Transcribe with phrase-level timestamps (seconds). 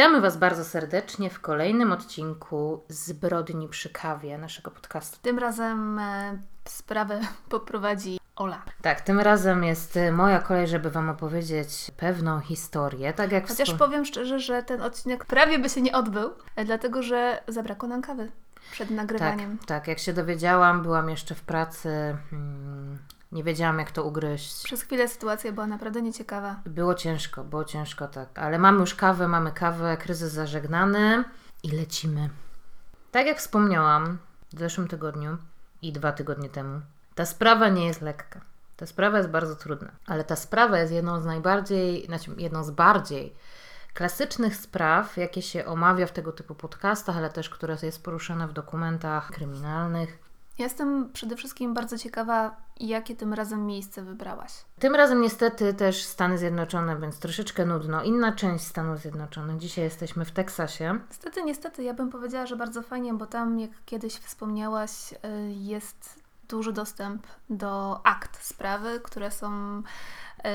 [0.00, 5.18] Witamy Was bardzo serdecznie w kolejnym odcinku Zbrodni przy kawie naszego podcastu.
[5.22, 8.62] Tym razem e, sprawę poprowadzi Ola.
[8.82, 13.12] Tak, tym razem jest e, moja kolej, żeby Wam opowiedzieć pewną historię.
[13.12, 16.64] Tak jak Chociaż wspom- powiem szczerze, że ten odcinek prawie by się nie odbył, e,
[16.64, 18.30] dlatego że zabrakło nam kawy
[18.72, 19.58] przed nagrywaniem.
[19.58, 22.98] tak, tak, jak się dowiedziałam, byłam jeszcze w pracy, mm,
[23.32, 24.64] nie wiedziałam jak to ugryźć.
[24.64, 26.60] Przez chwilę sytuacja była naprawdę nieciekawa.
[26.66, 28.38] Było ciężko, było ciężko, tak.
[28.38, 31.24] Ale mamy już kawę, mamy kawę, kryzys zażegnany
[31.62, 32.30] i lecimy.
[33.10, 34.18] Tak jak wspomniałam
[34.52, 35.36] w zeszłym tygodniu
[35.82, 36.80] i dwa tygodnie temu,
[37.14, 38.40] ta sprawa nie jest lekka.
[38.76, 42.70] Ta sprawa jest bardzo trudna, ale ta sprawa jest jedną z najbardziej, znaczy jedną z
[42.70, 43.34] bardziej
[43.94, 48.52] klasycznych spraw, jakie się omawia w tego typu podcastach, ale też które jest poruszane w
[48.52, 50.29] dokumentach kryminalnych.
[50.60, 54.52] Ja Jestem przede wszystkim bardzo ciekawa, jakie tym razem miejsce wybrałaś.
[54.78, 58.02] Tym razem niestety też Stany Zjednoczone, więc troszeczkę nudno.
[58.02, 59.58] Inna część Stanów Zjednoczonych.
[59.58, 60.98] Dzisiaj jesteśmy w Teksasie.
[61.08, 65.16] Niestety, niestety, ja bym powiedziała, że bardzo fajnie, bo tam, jak kiedyś wspomniałaś, y,
[65.50, 69.78] jest duży dostęp do akt sprawy, które są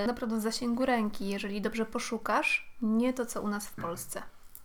[0.04, 1.30] y, naprawdę w zasięgu ręki.
[1.30, 4.22] Jeżeli dobrze poszukasz, nie to co u nas w Polsce.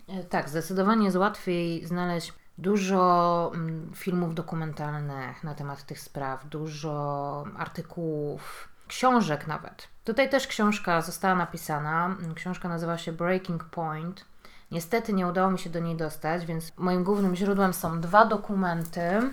[0.09, 7.45] E, Tak, zdecydowanie jest łatwiej znaleźć dużo mm, filmów dokumentalnych na temat tych spraw, dużo
[7.59, 9.89] artykułów, książek nawet.
[10.05, 12.17] Tutaj też książka została napisana.
[12.35, 14.25] Książka nazywa się Breaking Point.
[14.71, 19.31] Niestety nie udało mi się do niej dostać, więc moim głównym źródłem są dwa dokumenty.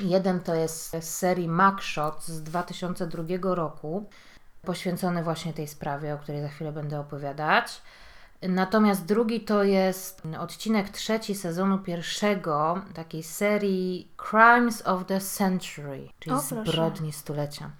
[0.00, 4.08] Jeden to jest z serii Mugshot z 2002 roku,
[4.62, 7.82] poświęcony właśnie tej sprawie, o której za chwilę będę opowiadać.
[8.42, 16.36] Natomiast drugi to jest odcinek trzeci sezonu pierwszego takiej serii Crimes of the Century, czyli
[16.36, 17.70] O, zbrodni stulecia.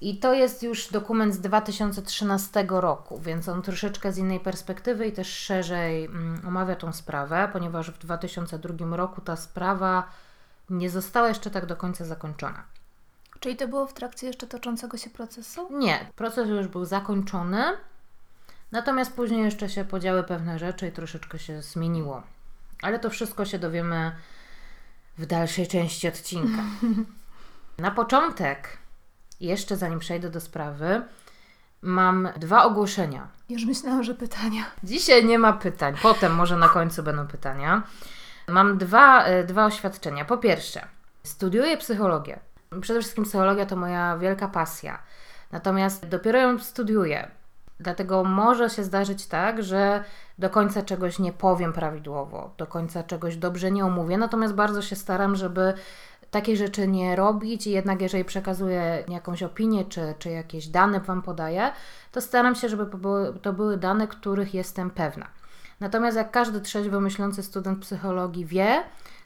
[0.00, 5.12] I to jest już dokument z 2013 roku, więc on troszeczkę z innej perspektywy i
[5.12, 10.08] też szerzej mm, omawia tą sprawę, ponieważ w 2002 roku ta sprawa
[10.70, 12.62] nie została jeszcze tak do końca zakończona.
[13.40, 15.68] Czyli to było w trakcie jeszcze toczącego się procesu?
[15.78, 17.62] Nie, proces już był zakończony,
[18.74, 22.22] natomiast później jeszcze się podziały pewne rzeczy i troszeczkę się zmieniło.
[22.82, 24.12] Ale to wszystko się dowiemy
[25.18, 26.62] w dalszej części odcinka.
[27.78, 28.78] Na początek,
[29.40, 31.02] jeszcze zanim przejdę do sprawy,
[31.82, 33.28] mam dwa ogłoszenia.
[33.48, 34.64] Już myślałam, że pytania.
[34.82, 37.82] Dzisiaj nie ma pytań, potem może na końcu będą pytania.
[38.48, 40.24] Mam dwa, e, dwa oświadczenia.
[40.24, 40.86] Po pierwsze,
[41.22, 42.40] studiuję psychologię.
[42.80, 44.98] Przede wszystkim psychologia to moja wielka pasja.
[45.52, 47.30] Natomiast dopiero ją studiuję.
[47.80, 50.04] Dlatego może się zdarzyć tak, że
[50.38, 54.18] do końca czegoś nie powiem prawidłowo, do końca czegoś dobrze nie omówię.
[54.18, 55.74] Natomiast bardzo się staram, żeby
[56.30, 61.22] takie rzeczy nie robić i jednak jeżeli przekazuję jakąś opinię czy, czy jakieś dane Wam
[61.22, 61.72] podaję,
[62.12, 62.86] to staram się, żeby
[63.42, 65.26] to były, dane, których jestem pewna.
[65.80, 68.82] Natomiast jak każdy trzeźwo myślący student psychologii wie,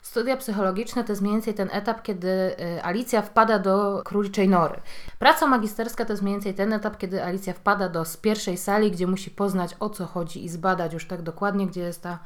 [0.09, 4.81] studia psychologiczne to jest mniej więcej ten etap, kiedy y, Alicja wpada do króliczej nory.
[5.19, 9.07] Praca magisterska to jest mniej więcej ten etap, kiedy Alicja wpada do pierwszej sali, gdzie
[9.07, 12.19] musi poznać o co chodzi i zbadać już tak dokładnie, gdzie jest ta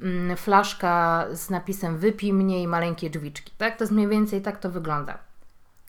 [0.00, 3.52] mm, flaszka z napisem wypij mnie i maleńkie drzwiczki.
[3.58, 3.76] Tak?
[3.76, 5.18] To jest mniej więcej tak to wygląda.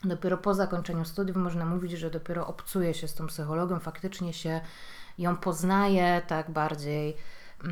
[0.03, 4.61] Dopiero po zakończeniu studiów można mówić, że dopiero obcuje się z tą psychologią, faktycznie się
[5.17, 7.17] ją poznaje tak bardziej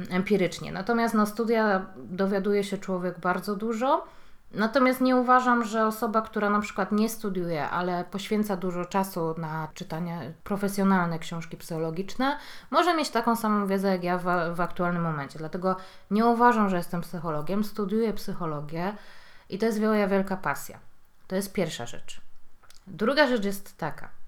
[0.10, 0.72] empirycznie.
[0.72, 4.08] Natomiast na studia dowiaduje się człowiek bardzo dużo.
[4.54, 9.68] Natomiast nie uważam, że osoba, która na przykład nie studiuje, ale poświęca dużo czasu na
[9.74, 12.38] czytanie profesjonalne książki psychologiczne,
[12.72, 14.24] może mieć taką samą wiedzę jak ja w,
[14.56, 15.40] w aktualnym momencie.
[15.40, 15.76] Dlatego
[16.12, 17.64] nie uważam, że jestem psychologiem.
[17.64, 18.94] Studiuję psychologię
[19.50, 20.80] i to jest moja wielka pasja.
[21.28, 22.22] To jest pierwsza rzecz.
[22.88, 24.21] Druga rzecz jest taka.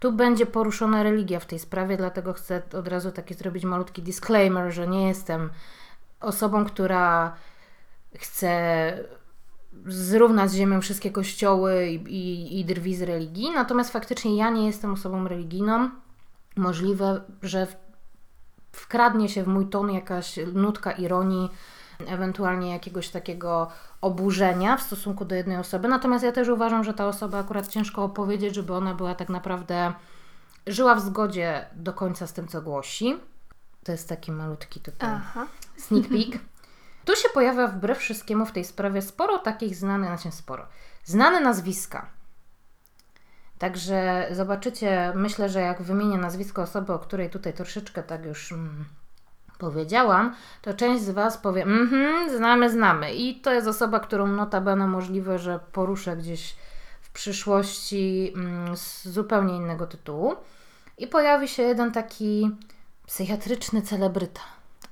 [0.00, 4.72] Tu będzie poruszona religia w tej sprawie, dlatego chcę od razu taki zrobić malutki disclaimer,
[4.72, 5.50] że nie jestem
[6.20, 7.36] osobą, która
[8.18, 8.98] chce
[9.86, 13.50] zrównać z ziemią wszystkie kościoły i, i, i drwi z religii.
[13.50, 15.90] Natomiast faktycznie ja nie jestem osobą religijną.
[16.56, 17.66] Możliwe, że
[18.72, 21.50] wkradnie się w mój ton jakaś nutka ironii,
[22.08, 23.70] ewentualnie jakiegoś takiego
[24.00, 25.88] oburzenia w stosunku do jednej osoby.
[25.88, 29.92] Natomiast ja też uważam, że ta osoba akurat ciężko opowiedzieć, żeby ona była tak naprawdę
[30.66, 33.16] żyła w zgodzie do końca z tym, co głosi.
[33.84, 35.46] To jest taki malutki tutaj Aha.
[35.76, 36.40] sneak peek.
[37.04, 40.66] Tu się pojawia wbrew wszystkiemu w tej sprawie sporo takich znanych, znaczy sporo,
[41.04, 42.06] znane nazwiska.
[43.58, 48.84] Także zobaczycie, myślę, że jak wymienię nazwisko osoby, o której tutaj troszeczkę tak już mm,
[49.60, 53.14] powiedziałam, to część z Was powie, mhm, znamy, znamy.
[53.14, 56.56] I to jest osoba, którą notabene możliwe, że poruszę gdzieś
[57.00, 60.36] w przyszłości mm, z zupełnie innego tytułu.
[60.98, 62.50] I pojawi się jeden taki
[63.06, 64.40] psychiatryczny celebryta.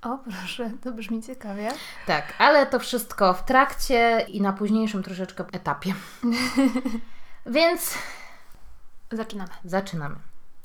[0.02, 1.68] O, proszę, to brzmi ciekawie.
[2.06, 5.94] Tak, ale to wszystko w trakcie i na późniejszym troszeczkę etapie.
[7.46, 7.94] Więc
[9.12, 9.50] Zaczynamy.
[9.64, 10.16] zaczynamy.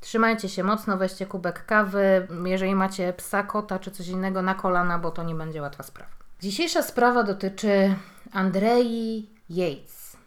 [0.03, 2.27] Trzymajcie się mocno, weźcie kubek kawy.
[2.45, 6.11] Jeżeli macie psa, kota czy coś innego na kolana, bo to nie będzie łatwa sprawa.
[6.41, 7.95] Dzisiejsza sprawa dotyczy
[8.33, 10.17] Andrei Yates.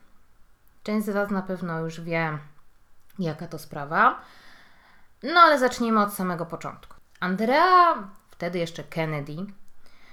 [0.82, 2.38] Część z Was na pewno już wie,
[3.18, 4.20] jaka to sprawa.
[5.22, 6.94] No ale zacznijmy od samego początku.
[7.20, 9.36] Andrea, wtedy jeszcze Kennedy,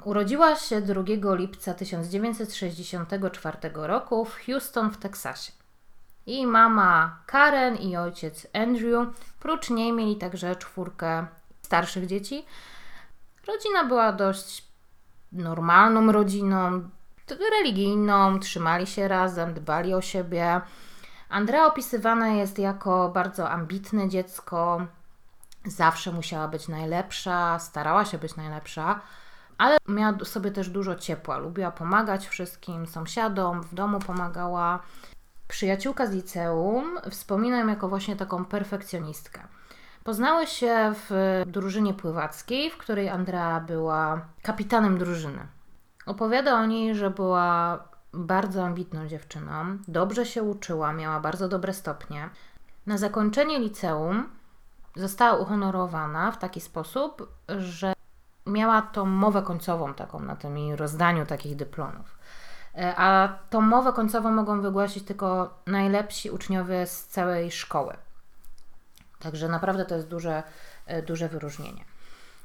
[0.04, 5.52] urodziła się 2 lipca 1964 roku w Houston w Teksasie.
[6.26, 9.08] Jej mama Karen i ojciec Andrew,
[9.40, 11.26] prócz niej mieli także czwórkę
[11.62, 12.46] starszych dzieci.
[13.48, 14.68] Rodzina była dość
[15.32, 16.90] normalną rodziną,
[17.52, 20.62] religijną, trzymali się razem, dbali o siebie.
[21.30, 24.86] Andrea opisywana jest jako bardzo ambitne dziecko,
[25.66, 29.00] zawsze musiała być najlepsza, starała się być najlepsza,
[29.58, 34.80] ale miała sobie też dużo ciepła, lubiła pomagać wszystkim sąsiadom, w domu pomagała.
[35.54, 39.42] Przyjaciółka z liceum wspomina ją jako właśnie taką perfekcjonistkę.
[40.04, 45.48] Poznały się w drużynie pływackiej, w której Andrea była kapitanem drużyny.
[46.06, 47.80] Opowiada o niej, że była
[48.14, 52.30] bardzo ambitną dziewczyną, dobrze się uczyła, miała bardzo dobre stopnie.
[52.86, 54.30] Na zakończenie liceum
[54.96, 57.94] została uhonorowana w taki sposób, że
[58.48, 62.18] miała tą mowę końcową taką na tym rozdaniu takich dyplomów.
[62.78, 67.98] E, A tą mowę końcową mogą wygłosić tylko najlepsi uczniowie z całej szkoły.
[69.20, 70.44] Także naprawdę to jest duże,
[70.86, 71.86] e, duże wyróżnienie.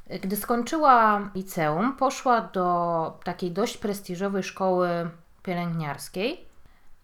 [0.09, 5.11] E, Gdy skończyła liceum, poszła do takiej dość prestiżowej szkoły
[5.43, 6.47] pielęgniarskiej.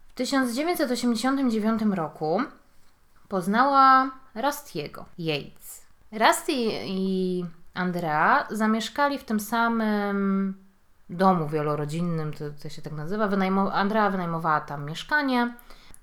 [0.09, 2.43] W 1989 roku
[3.29, 5.83] poznała Rustiego Yates.
[6.13, 6.53] Rusty
[6.85, 7.45] i
[7.75, 10.64] Andrea zamieszkali w tym samym
[11.11, 13.29] domu wielorodzinnym, to, to się tak nazywa.
[13.29, 15.55] Wynajmo- Andrea wynajmowała tam mieszkanie.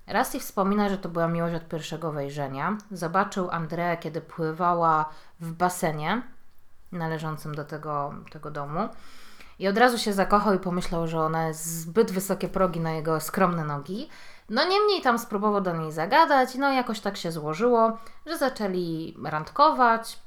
[0.08, 2.76] Rusty wspomina, że to była miłość od pierwszego wejrzenia.
[2.90, 5.08] Zobaczył Andreę, kiedy pływała
[5.40, 6.22] w basenie
[6.92, 8.88] należącym do tego, tego domu.
[9.58, 13.20] I od razu się zakochał i pomyślał, że ona jest zbyt wysokie progi na jego
[13.20, 14.08] skromne nogi.
[14.48, 20.21] No niemniej tam spróbował do niej zagadać, no jakoś tak się złożyło, że zaczęli randkować.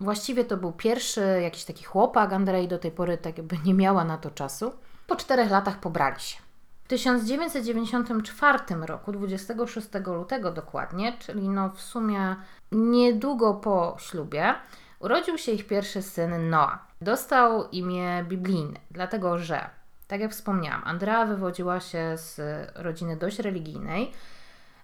[0.00, 4.04] Właściwie to był pierwszy jakiś taki chłopak, Andrei do tej pory tak jakby nie miała
[4.04, 4.72] na to czasu.
[5.06, 6.38] Po czterech latach pobrali się.
[6.84, 12.36] W 1994 roku, 26 lutego dokładnie, czyli no w sumie
[12.72, 14.54] niedługo po ślubie,
[14.98, 16.78] urodził się ich pierwszy syn Noah.
[17.00, 19.70] Dostał imię biblijne, dlatego że,
[20.08, 22.40] tak jak wspomniałam, Andrea wywodziła się z
[22.74, 24.12] rodziny dość religijnej.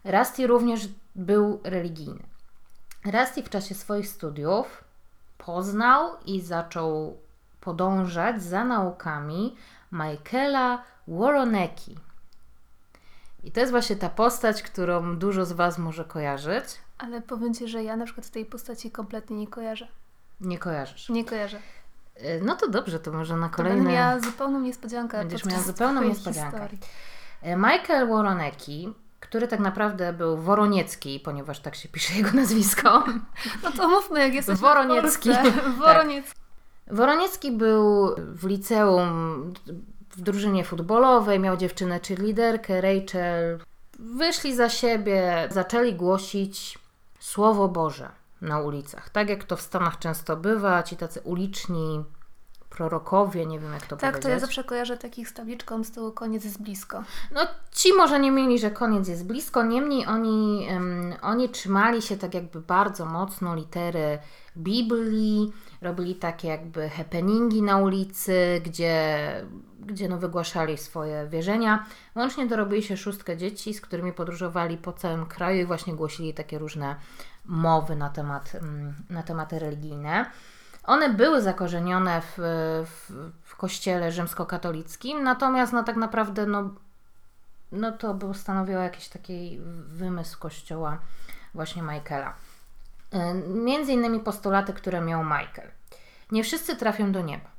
[0.04, 2.22] Rusty również był religijny.
[3.04, 4.85] Rusty w czasie swoich studiów
[5.46, 7.16] poznał i zaczął
[7.60, 9.56] podążać za naukami
[9.92, 11.96] Michaela Woronecki.
[13.44, 16.64] I to jest właśnie ta postać, którą dużo z Was może kojarzyć.
[16.98, 19.88] Ale powiem Ci, że ja na przykład tej postaci kompletnie nie kojarzę.
[20.40, 21.08] Nie kojarzysz.
[21.08, 21.58] Nie kojarzę.
[22.20, 23.76] Y, No to dobrze, to może na To kolejny...
[23.78, 26.50] będę miała zupełną niespodziankę Będziesz miała zupełną niespodziankę.
[26.68, 26.78] historii.
[27.52, 33.04] Y, Michael Woronecki, który tak naprawdę był Woroniecki, ponieważ tak się pisze jego nazwisko.
[33.62, 35.30] No to mówmy, jak jesteś Woroniecki.
[35.44, 35.54] Tak.
[35.78, 36.40] Woroniecki.
[36.90, 39.52] Woroniecki był w liceum,
[40.10, 43.58] w drużynie futbolowej, miał dziewczynę czy liderkę, Rachel.
[43.98, 46.78] Wyszli za siebie, zaczęli głosić
[47.20, 48.08] Słowo Boże
[48.40, 49.10] na ulicach.
[49.10, 52.04] Tak jak to w Stanach często bywa, ci tacy uliczni
[52.76, 54.22] prorokowie, nie wiem jak to Tak, powiedzieć.
[54.22, 57.02] to ja zawsze kojarzę takich z tabliczką z tyłu koniec jest blisko.
[57.34, 57.40] No
[57.72, 62.34] ci może nie mieli, że koniec jest blisko, niemniej oni, em, oni trzymali się tak
[62.34, 64.18] jakby bardzo mocno litery
[64.56, 65.52] Biblii,
[65.82, 69.16] robili takie jakby happeningi na ulicy, gdzie,
[69.80, 71.86] gdzie no wygłaszali swoje wierzenia.
[72.16, 76.58] Łącznie dorobili się szóstkę dzieci, z którymi podróżowali po całym kraju i właśnie głosili takie
[76.58, 76.96] różne
[77.44, 80.30] mowy na, temat, mm, na tematy religijne.
[80.86, 82.34] One były zakorzenione w,
[82.86, 83.12] w,
[83.42, 86.70] w kościele rzymskokatolickim, natomiast no tak naprawdę no,
[87.72, 90.98] no to był stanowiło jakiś taki wymysł kościoła
[91.54, 92.34] właśnie Michaela.
[93.14, 95.70] Y, Między innymi postulaty, które miał Michael.
[96.32, 97.56] Nie wszyscy trafią do nieba.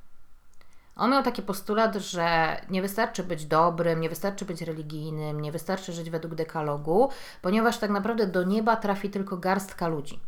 [0.96, 5.94] On miał taki postulat, że nie wystarczy być dobrym, nie wystarczy być religijnym, nie wystarczy
[5.94, 7.10] żyć według dekalogu,
[7.42, 10.20] ponieważ tak naprawdę do nieba trafi tylko garstka ludzi.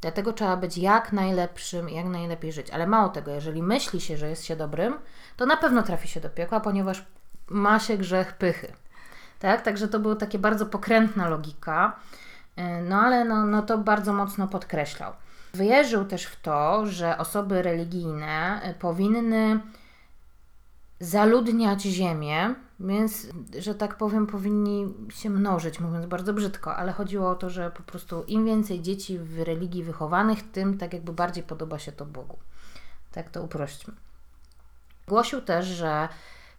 [0.00, 2.70] Dlatego trzeba być jak najlepszym, jak najlepiej żyć.
[2.70, 4.94] Ale mało tego, jeżeli myśli się, że jest się dobrym,
[5.36, 7.04] to na pewno trafi się do piekła, ponieważ
[7.48, 8.72] ma się grzech pychy.
[9.38, 9.62] Tak?
[9.62, 11.96] Także to była taka bardzo pokrętna logika,
[12.56, 15.12] Yy, no ale no, no to bardzo mocno podkreślał.
[15.54, 19.60] Wierzył też w to, że osoby religijne powinny
[21.00, 23.26] zaludniać ziemię, więc,
[23.58, 27.82] że tak powiem, powinni się mnożyć, mówiąc bardzo brzydko, ale chodziło o to, że po
[27.82, 32.38] prostu im więcej dzieci w religii wychowanych, tym tak jakby bardziej podoba się to Bogu.
[33.12, 33.94] Tak to uprośćmy.
[35.08, 36.08] Głosił też, że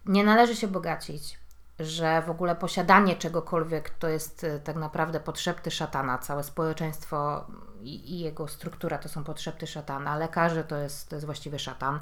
[0.05, 1.39] nie należy się bogacić,
[1.79, 6.17] że w ogóle posiadanie czegokolwiek to jest e, tak naprawdę podszepty szatana.
[6.17, 7.45] Całe społeczeństwo
[7.83, 10.17] i, jego struktura to są podszepty szatana.
[10.17, 11.99] Lekarze to jest, to jest właściwie szatan.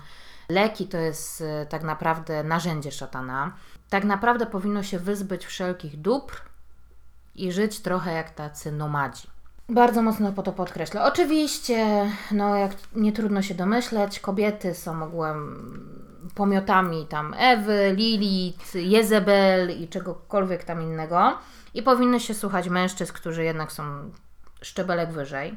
[0.49, 3.53] Leki to jest e, tak naprawdę narzędzie szatana.
[3.89, 6.41] Tak naprawdę powinno się wyzbyć wszelkich dóbr
[7.35, 9.27] i żyć trochę jak tacy nomadzi.
[9.69, 11.03] Bardzo mocno po to podkreślę.
[11.03, 19.81] Oczywiście, no jak nie trudno się domyśleć, kobiety są ogółem pomiotami tam Ewy, Lilith, Jezebel
[19.81, 21.37] i czegokolwiek tam innego
[21.73, 24.11] i powinny się słuchać mężczyzn, którzy jednak są
[24.61, 25.55] szczebelek wyżej.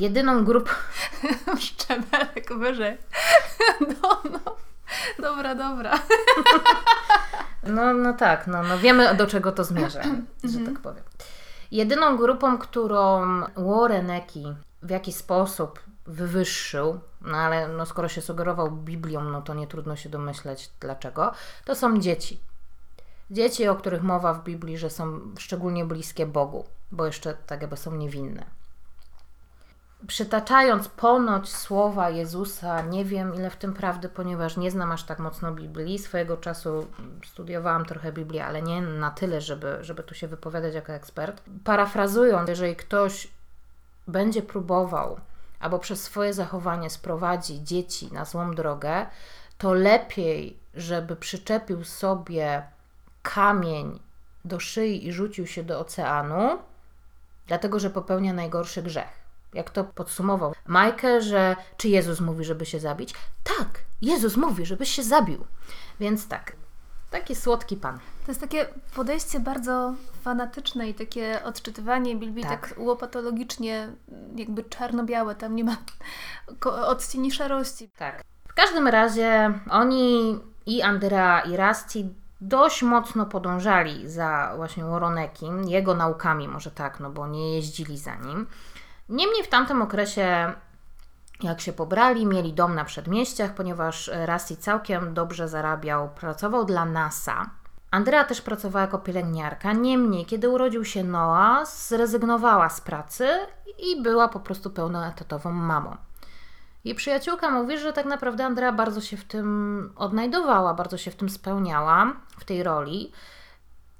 [0.00, 0.70] Jedyną grupą...
[1.66, 2.98] szczebelek wyżej.
[4.02, 4.56] No, no.
[5.18, 5.98] Dobra, dobra.
[7.62, 10.02] No, no tak, no, no wiemy do czego to zmierza,
[10.52, 11.04] że tak powiem.
[11.70, 13.22] Jedyną grupą, którą
[13.56, 19.54] Warren Eki w jakiś sposób wywyższył, no ale no skoro się sugerował Biblią, no to
[19.54, 21.32] nie trudno się domyśleć dlaczego,
[21.64, 22.40] to są dzieci.
[23.30, 27.76] Dzieci, o których mowa w Biblii, że są szczególnie bliskie Bogu, bo jeszcze tak jakby
[27.76, 28.59] są niewinne.
[30.06, 35.18] Przytaczając ponoć słowa Jezusa, nie wiem ile w tym prawdy, ponieważ nie znam aż tak
[35.18, 35.98] mocno Biblii.
[35.98, 36.86] Swojego czasu
[37.26, 41.42] studiowałam trochę Biblię, ale nie na tyle, żeby, żeby tu się wypowiadać jako ekspert.
[41.64, 43.28] Parafrazując, jeżeli ktoś
[44.08, 45.20] będzie próbował
[45.60, 49.06] albo przez swoje zachowanie sprowadzi dzieci na złą drogę,
[49.58, 52.62] to lepiej, żeby przyczepił sobie
[53.22, 54.00] kamień
[54.44, 56.58] do szyi i rzucił się do oceanu,
[57.46, 59.19] dlatego że popełnia najgorszy grzech.
[59.54, 63.14] Jak to podsumował Michael, że czy Jezus mówi, żeby się zabić?
[63.44, 63.68] Tak,
[64.02, 65.44] Jezus mówi, żebyś się zabił.
[66.00, 66.52] Więc tak,
[67.10, 67.98] taki słodki pan.
[68.26, 73.92] To jest takie podejście bardzo fanatyczne i takie odczytywanie Biblii tak, tak łopatologicznie,
[74.36, 75.76] jakby czarno-białe, tam nie ma
[76.64, 77.90] odcieni szarości.
[77.98, 78.22] Tak.
[78.48, 85.94] W każdym razie oni i Andrea i Rasti dość mocno podążali za właśnie Woronekim, jego
[85.94, 88.46] naukami może tak, no bo nie jeździli za nim.
[89.10, 90.52] Niemniej w tamtym okresie
[91.42, 97.50] jak się pobrali, mieli dom na przedmieściach, ponieważ Rasti całkiem dobrze zarabiał, pracował dla NASA.
[97.90, 103.28] Andrea też pracowała jako pielęgniarka, niemniej kiedy urodził się Noah, zrezygnowała z pracy
[103.78, 105.96] i była po prostu pełnoetatową mamą.
[106.84, 111.16] Jej przyjaciółka mówi, że tak naprawdę Andrea bardzo się w tym odnajdowała, bardzo się w
[111.16, 113.12] tym spełniała, w tej roli.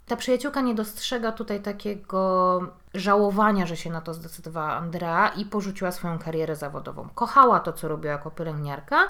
[0.06, 2.60] Ta przyjaciółka nie dostrzega tutaj takiego
[2.94, 7.08] żałowania, że się na to zdecydowała Andrea i porzuciła swoją karierę zawodową.
[7.14, 9.08] Kochała to, co robiła jako pielęgniarka,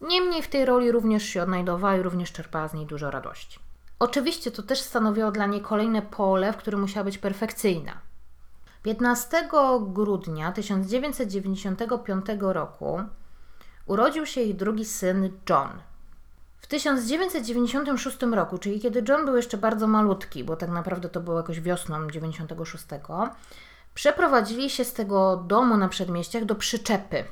[0.00, 3.58] niemniej w tej roli również się odnajdowała i również czerpała z niej dużo radości.
[3.98, 7.92] Oczywiście to też stanowiło dla niej kolejne pole, w którym musiała być perfekcyjna.
[8.82, 9.48] 15
[9.80, 13.00] grudnia 1995 roku
[13.86, 15.68] urodził się jej drugi syn John.
[16.60, 21.36] W 1996 roku, czyli kiedy John był jeszcze bardzo malutki, bo tak naprawdę to było
[21.36, 22.84] jakoś wiosną 96,
[23.94, 27.24] przeprowadzili się z tego domu na przedmieściach do przyczepy,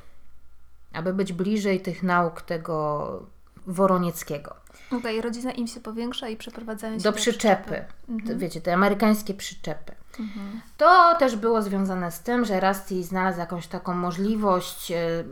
[0.93, 3.27] aby być bliżej tych nauk tego
[3.67, 4.57] Woronieckiego.
[4.87, 7.63] Okej, okay, rodzina im się powiększa i przeprowadzają się do, do przyczepy.
[7.65, 7.85] przyczepy.
[8.09, 8.39] Mhm.
[8.39, 9.93] Wiecie, te amerykańskie przyczepy.
[10.21, 10.61] Mhm.
[10.77, 15.25] To też było związane z tym, że Rusty znalazł jakąś taką możliwość e,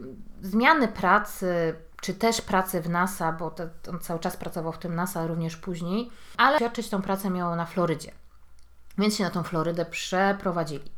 [0.42, 1.74] zmiany pracy,
[2.04, 3.54] czy też pracy w NASA, bo
[3.90, 7.66] on cały czas pracował w tym NASA, również później, ale świadczyć tą pracę miało na
[7.66, 8.12] Florydzie.
[8.98, 10.92] Więc się na tą Florydę przeprowadzili.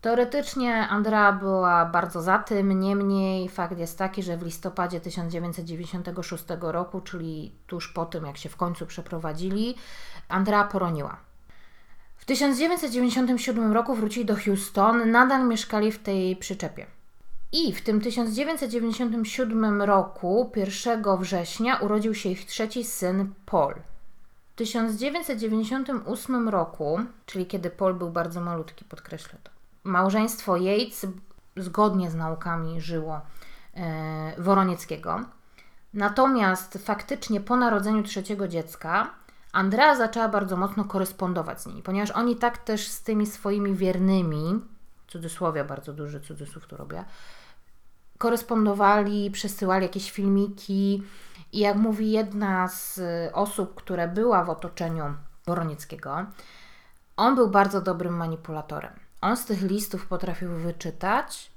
[0.00, 7.00] Teoretycznie Andrea była bardzo za tym, niemniej fakt jest taki, że w listopadzie 1996 roku,
[7.00, 9.74] czyli tuż po tym, jak się w końcu przeprowadzili,
[10.28, 11.16] Andrea poroniła.
[12.16, 16.86] W 1997 roku wrócili do Houston, nadal mieszkali w tej przyczepie.
[17.56, 23.74] I w tym 1997 roku, 1 września, urodził się ich trzeci syn Paul.
[24.52, 29.50] W 1998 roku, czyli kiedy Paul był bardzo malutki, podkreślę to,
[29.84, 31.06] małżeństwo Yates
[31.56, 33.20] zgodnie z naukami żyło
[33.74, 35.20] e, Woronieckiego.
[35.94, 39.10] Natomiast faktycznie po narodzeniu trzeciego dziecka
[39.52, 44.60] Andrea zaczęła bardzo mocno korespondować z nimi, ponieważ oni tak też z tymi swoimi wiernymi,
[45.14, 47.04] cudzysłowie, bardzo duży cudzysłów tu robię,
[48.18, 51.02] korespondowali, przesyłali jakieś filmiki
[51.52, 53.00] i jak mówi jedna z
[53.32, 55.14] osób, która była w otoczeniu
[55.46, 56.26] Woronieckiego,
[57.16, 58.92] on był bardzo dobrym manipulatorem.
[59.20, 61.50] On z tych listów potrafił wyczytać,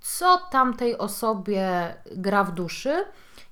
[0.00, 3.04] co tamtej osobie gra w duszy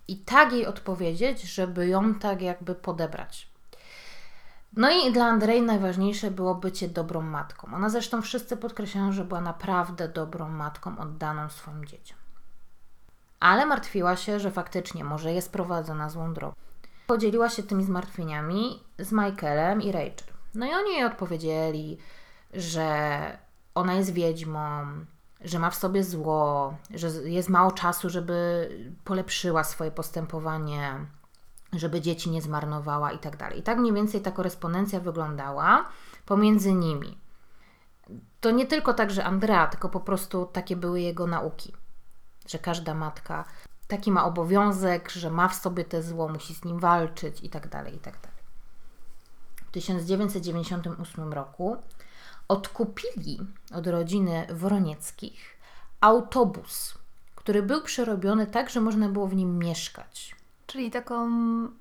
[0.08, 3.51] i tak jej odpowiedzieć, żeby ją tak jakby podebrać.
[4.76, 7.74] No i dla Andrzej najważniejsze było bycie dobrą matką.
[7.74, 12.18] Ona zresztą wszyscy podkreślają, że była naprawdę dobrą matką oddaną swoim dzieciom.
[13.40, 16.54] Ale martwiła się, że faktycznie może jest prowadzona złą drogą.
[17.06, 20.34] Podzieliła się tymi zmartwieniami z Michaelem i Rachel.
[20.54, 21.98] No i oni jej odpowiedzieli,
[22.54, 23.38] że
[23.74, 24.86] ona jest wiedźmą,
[25.40, 28.68] że ma w sobie zło, że jest mało czasu, żeby
[29.04, 31.06] polepszyła swoje postępowanie,
[31.72, 33.58] żeby dzieci nie zmarnowała i tak dalej.
[33.58, 35.88] I tak mniej więcej ta korespondencja wyglądała
[36.26, 37.18] pomiędzy nimi.
[38.40, 41.72] To nie tylko tak, że Andrea, tylko po prostu takie były jego nauki,
[42.48, 43.44] że każda matka
[43.88, 47.68] taki ma obowiązek, że ma w sobie te zło, musi z nim walczyć i tak
[47.68, 48.42] dalej, i tak dalej.
[49.68, 51.76] W 1998 roku
[52.48, 53.38] odkupili
[53.74, 55.56] od rodziny Woronieckich
[56.00, 56.98] autobus,
[57.34, 60.41] który był przerobiony tak, że można było w nim mieszkać.
[60.72, 61.30] Czyli taką.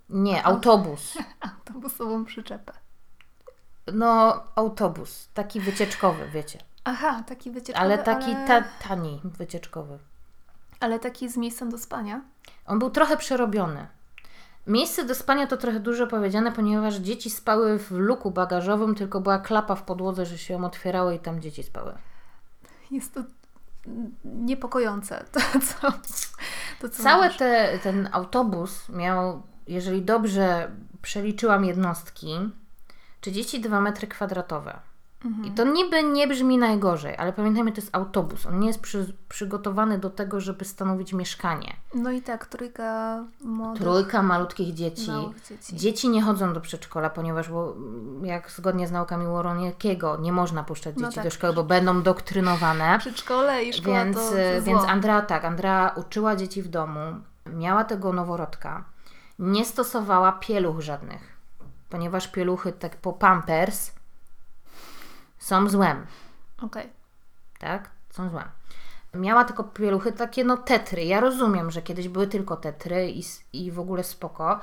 [0.09, 1.17] Nie, autobus.
[1.51, 2.73] autobusową przyczepę.
[3.93, 6.59] No, autobus, taki wycieczkowy, wiecie.
[6.83, 7.85] Aha, taki wycieczkowy.
[7.85, 8.47] Ale taki ale...
[8.47, 9.99] Ta, tani, wycieczkowy.
[10.79, 12.21] Ale taki z miejscem do spania?
[12.65, 13.87] On był trochę przerobiony.
[14.67, 19.39] Miejsce do spania to trochę dużo powiedziane, ponieważ dzieci spały w luku bagażowym, tylko była
[19.39, 21.93] klapa w podłodze, że się ją otwierało i tam dzieci spały.
[22.91, 23.23] Jest to
[24.25, 25.25] niepokojące.
[25.31, 25.91] To, co,
[26.81, 30.71] to, co Cały te, ten autobus miał, jeżeli dobrze
[31.01, 32.35] przeliczyłam jednostki,
[33.21, 34.79] 32 metry kwadratowe.
[35.25, 35.45] Mhm.
[35.45, 38.45] I to niby nie brzmi najgorzej, ale pamiętajmy, to jest autobus.
[38.45, 41.73] On nie jest przy, przygotowany do tego, żeby stanowić mieszkanie.
[41.93, 45.11] No i tak, trójka młodych, Trójka malutkich dzieci.
[45.49, 45.75] dzieci.
[45.75, 47.75] Dzieci nie chodzą do przedszkola, ponieważ bo,
[48.23, 51.63] jak zgodnie z naukami Łoroniekiego nie można puszczać no dzieci no tak, do szkoły, bo
[51.63, 52.99] będą doktrynowane.
[52.99, 56.99] Przedszkole i szkoła Więc, to, to więc Andrea tak, Andrea uczyła dzieci w domu,
[57.45, 58.85] miała tego noworodka,
[59.39, 61.37] nie stosowała pieluch żadnych,
[61.89, 63.91] ponieważ pieluchy tak po pampers
[65.41, 66.05] są złem.
[66.57, 66.67] Okej.
[66.67, 66.89] Okay.
[67.59, 67.89] Tak?
[68.09, 68.47] Są złem.
[69.13, 71.05] Miała tylko pieluchy takie no tetry.
[71.05, 73.23] Ja rozumiem, że kiedyś były tylko tetry i,
[73.53, 74.59] i w ogóle spoko,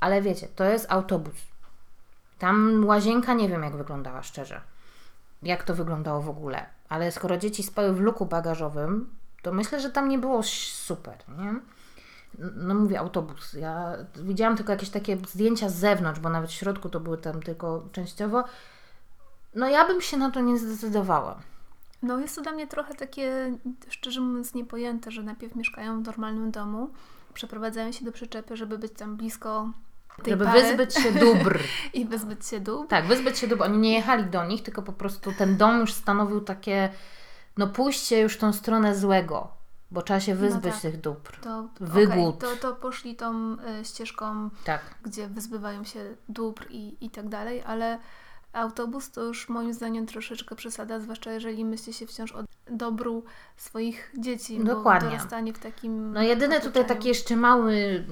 [0.00, 1.34] ale wiecie, to jest autobus.
[2.38, 4.60] Tam łazienka nie wiem jak wyglądała szczerze.
[5.42, 6.66] Jak to wyglądało w ogóle.
[6.88, 11.54] Ale skoro dzieci spały w luku bagażowym, to myślę, że tam nie było super, nie?
[12.38, 13.52] No mówię autobus.
[13.52, 17.42] Ja widziałam tylko jakieś takie zdjęcia z zewnątrz, bo nawet w środku to były tam
[17.42, 18.44] tylko częściowo
[19.54, 21.40] no ja bym się na to nie zdecydowała.
[22.02, 23.52] No jest to dla mnie trochę takie,
[23.88, 26.90] szczerze mówiąc, niepojęte, że najpierw mieszkają w normalnym domu,
[27.34, 29.70] przeprowadzają się do przyczepy, żeby być tam blisko
[30.22, 30.62] tej Żeby pary.
[30.62, 31.58] wyzbyć się dóbr.
[31.94, 32.88] I wyzbyć się dóbr.
[32.88, 33.62] Tak, wyzbyć się dóbr.
[33.62, 36.92] Oni nie jechali do nich, tylko po prostu ten dom już stanowił takie,
[37.56, 39.48] no pójście już tą stronę złego,
[39.90, 40.80] bo trzeba się no wyzbyć no tak.
[40.80, 41.40] tych dóbr.
[41.40, 42.44] To, Wygód.
[42.44, 44.80] Okay, to, to poszli tą y, ścieżką, tak.
[45.02, 47.98] gdzie wyzbywają się dóbr i, i tak dalej, ale
[48.52, 53.24] Autobus to już moim zdaniem troszeczkę przesada, zwłaszcza jeżeli myśli się wciąż o dobru
[53.56, 54.64] swoich dzieci.
[54.64, 55.18] Dokładnie.
[55.30, 56.12] Bo w takim.
[56.12, 56.74] No jedyne otoczeniu.
[56.74, 58.04] tutaj taki jeszcze mały,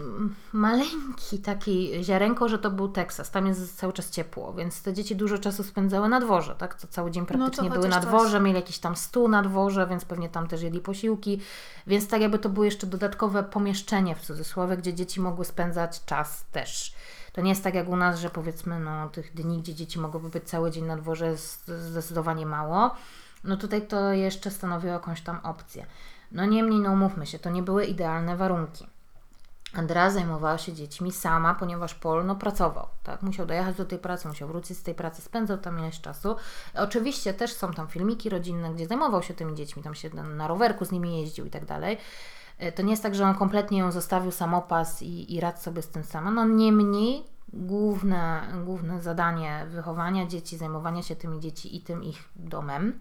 [0.52, 3.30] maleńki taki ziarenko, że to był Teksas.
[3.30, 6.74] Tam jest cały czas ciepło, więc te dzieci dużo czasu spędzały na dworze, tak?
[6.74, 8.42] To cały dzień no praktycznie no były na dworze, coś.
[8.42, 11.40] mieli jakiś tam stół na dworze, więc pewnie tam też jedli posiłki.
[11.86, 16.44] Więc tak jakby to było jeszcze dodatkowe pomieszczenie w cudzysłowie, gdzie dzieci mogły spędzać czas
[16.52, 16.94] też.
[17.38, 20.28] To nie jest tak jak u nas, że powiedzmy, no, tych dni, gdzie dzieci mogłyby
[20.28, 22.90] być cały dzień na dworze, jest zdecydowanie mało.
[23.44, 25.86] No tutaj to jeszcze stanowiło jakąś tam opcję.
[26.32, 28.86] No niemniej, no umówmy się, to nie były idealne warunki.
[29.74, 33.22] Andrea zajmowała się dziećmi sama, ponieważ Paul no, pracował, tak?
[33.22, 36.36] Musiał dojechać do tej pracy, musiał wrócić z tej pracy, spędzał tam ileś czasu.
[36.74, 40.84] Oczywiście też są tam filmiki rodzinne, gdzie zajmował się tymi dziećmi, tam się na rowerku
[40.84, 41.98] z nimi jeździł i tak dalej.
[42.58, 45.82] E, to nie jest tak, że on kompletnie ją zostawił samopas i, i radź sobie
[45.82, 46.30] z tym sama.
[46.30, 52.98] No niemniej główne, główne zadanie wychowania dzieci, zajmowania się tymi dzieci i tym ich domem,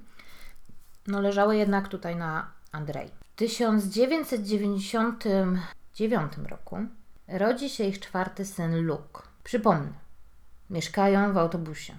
[1.07, 3.07] no leżały jednak tutaj na Andrzej.
[3.07, 6.77] W 1999 roku
[7.27, 9.21] rodzi się ich czwarty syn Luke.
[9.43, 9.93] Przypomnę,
[10.69, 11.97] mieszkają w autobusie.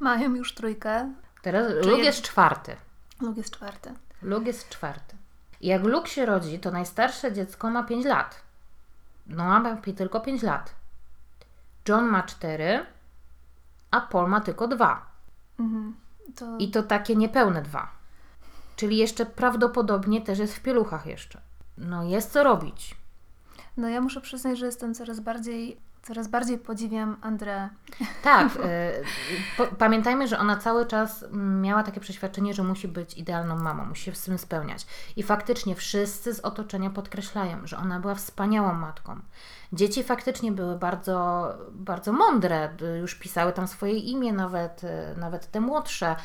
[0.00, 1.14] Mają już trójkę.
[1.42, 2.76] Teraz Luke jest czwarty.
[3.20, 3.94] Luke jest czwarty.
[4.22, 5.13] Luke jest czwarty.
[5.64, 8.42] Jak Luke się rodzi, to najstarsze dziecko ma 5 lat.
[9.26, 10.74] No, ma tylko 5 lat.
[11.88, 12.86] John ma 4,
[13.90, 15.06] a Paul ma tylko 2.
[15.58, 15.96] Mhm.
[16.36, 16.58] To...
[16.58, 17.88] I to takie niepełne 2.
[18.76, 21.40] Czyli jeszcze prawdopodobnie też jest w pieluchach jeszcze.
[21.78, 22.96] No jest co robić.
[23.76, 27.68] No ja muszę przyznać, że jestem coraz bardziej Coraz bardziej podziwiam Andrę.
[28.22, 28.48] Tak.
[28.56, 31.24] y, pamiętajmy, że ona cały czas
[31.60, 34.86] miała takie przeświadczenie, że musi być idealną mamą, musi się z tym spełniać.
[35.16, 39.20] I faktycznie wszyscy z otoczenia podkreślają, że ona była wspaniałą matką.
[39.74, 45.50] Dzieci faktycznie były bardzo, bardzo mądre, y, już pisały tam swoje imię, nawet, y, nawet
[45.50, 46.16] te młodsze,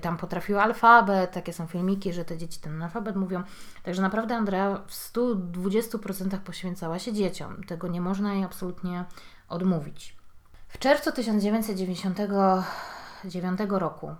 [0.00, 3.42] tam potrafiły alfabet, takie są filmiki, że te dzieci ten alfabet mówią.
[3.82, 7.64] Także naprawdę Andrea w 120% poświęcała się dzieciom.
[7.64, 9.04] Tego nie można jej absolutnie
[9.48, 10.16] odmówić.
[10.68, 14.14] W czerwcu 1999 roku,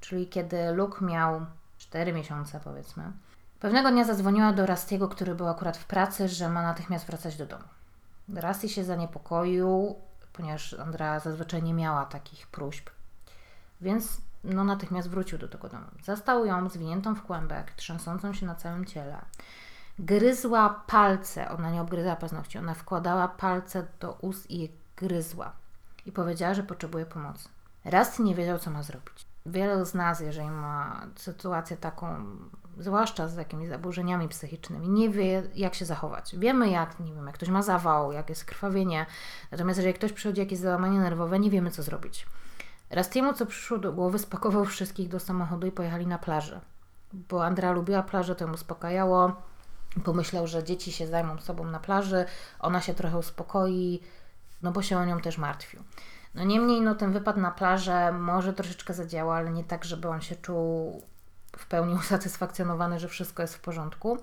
[0.00, 1.46] czyli kiedy Luke miał
[1.78, 3.12] 4 miesiące powiedzmy,
[3.60, 7.46] pewnego dnia zadzwoniła do Rastiego, który był akurat w pracy, że ma natychmiast wracać do
[7.46, 7.64] domu.
[8.34, 9.94] Rasty się zaniepokoił,
[10.32, 12.90] ponieważ Andrea zazwyczaj nie miała takich próśb,
[13.80, 15.86] więc no, natychmiast wrócił do tego domu.
[16.04, 19.18] Zastał ją zwiniętą w kłębek, trzęsącą się na całym ciele.
[19.98, 25.52] Gryzła palce, ona nie obgryzała paznokci, ona wkładała palce do ust i je gryzła.
[26.06, 27.48] I powiedziała, że potrzebuje pomocy.
[27.84, 29.26] Rusty nie wiedział, co ma zrobić.
[29.46, 32.26] Wielu z nas, jeżeli ma sytuację taką,
[32.80, 36.36] zwłaszcza z jakimiś zaburzeniami psychicznymi, nie wie, jak się zachować.
[36.36, 39.06] Wiemy, jak, nie wiem, jak ktoś ma zawał, jak jest krwawienie,
[39.50, 42.26] natomiast jeżeli ktoś przychodzi jakieś załamanie nerwowe, nie wiemy, co zrobić.
[42.90, 46.60] Rastiemu, co przyszło do głowy, spakował wszystkich do samochodu i pojechali na plażę.
[47.12, 49.32] Bo Andrea lubiła plażę, to ją uspokajało.
[50.04, 52.24] Pomyślał, że dzieci się zajmą sobą na plaży,
[52.60, 54.00] ona się trochę uspokoi,
[54.62, 55.82] no bo się o nią też martwił.
[56.34, 60.20] No niemniej, no ten wypad na plażę może troszeczkę zadziała, ale nie tak, żeby on
[60.20, 61.02] się czuł
[61.56, 64.18] w pełni usatysfakcjonowany, że wszystko jest w porządku.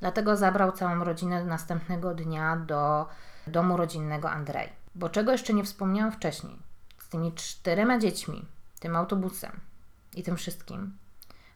[0.00, 3.06] Dlatego zabrał całą rodzinę następnego dnia do
[3.46, 4.72] domu rodzinnego Andrzej.
[4.94, 6.58] Bo czego jeszcze nie wspomniałam wcześniej,
[6.98, 8.44] z tymi czterema dziećmi,
[8.80, 9.52] tym autobusem
[10.14, 10.98] i tym wszystkim,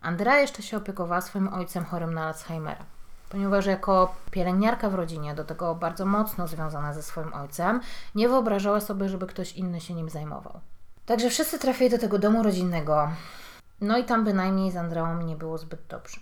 [0.00, 2.84] Andrea jeszcze się opiekowała swoim ojcem chorym na Alzheimera
[3.32, 7.80] ponieważ jako pielęgniarka w rodzinie, do tego bardzo mocno związana ze swoim ojcem,
[8.14, 10.60] nie wyobrażała sobie, żeby ktoś inny się nim zajmował.
[11.06, 13.08] Także wszyscy trafili do tego domu rodzinnego,
[13.82, 16.20] no i tam bynajmniej z Andreą nie było zbyt dobrze.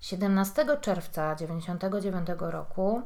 [0.00, 3.02] 17 czerwca 1999 roku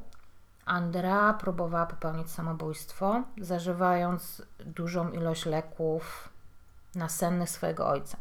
[0.65, 6.29] Andrea próbowała popełnić samobójstwo, zażywając dużą ilość leków
[6.95, 8.17] nasennych swojego ojca.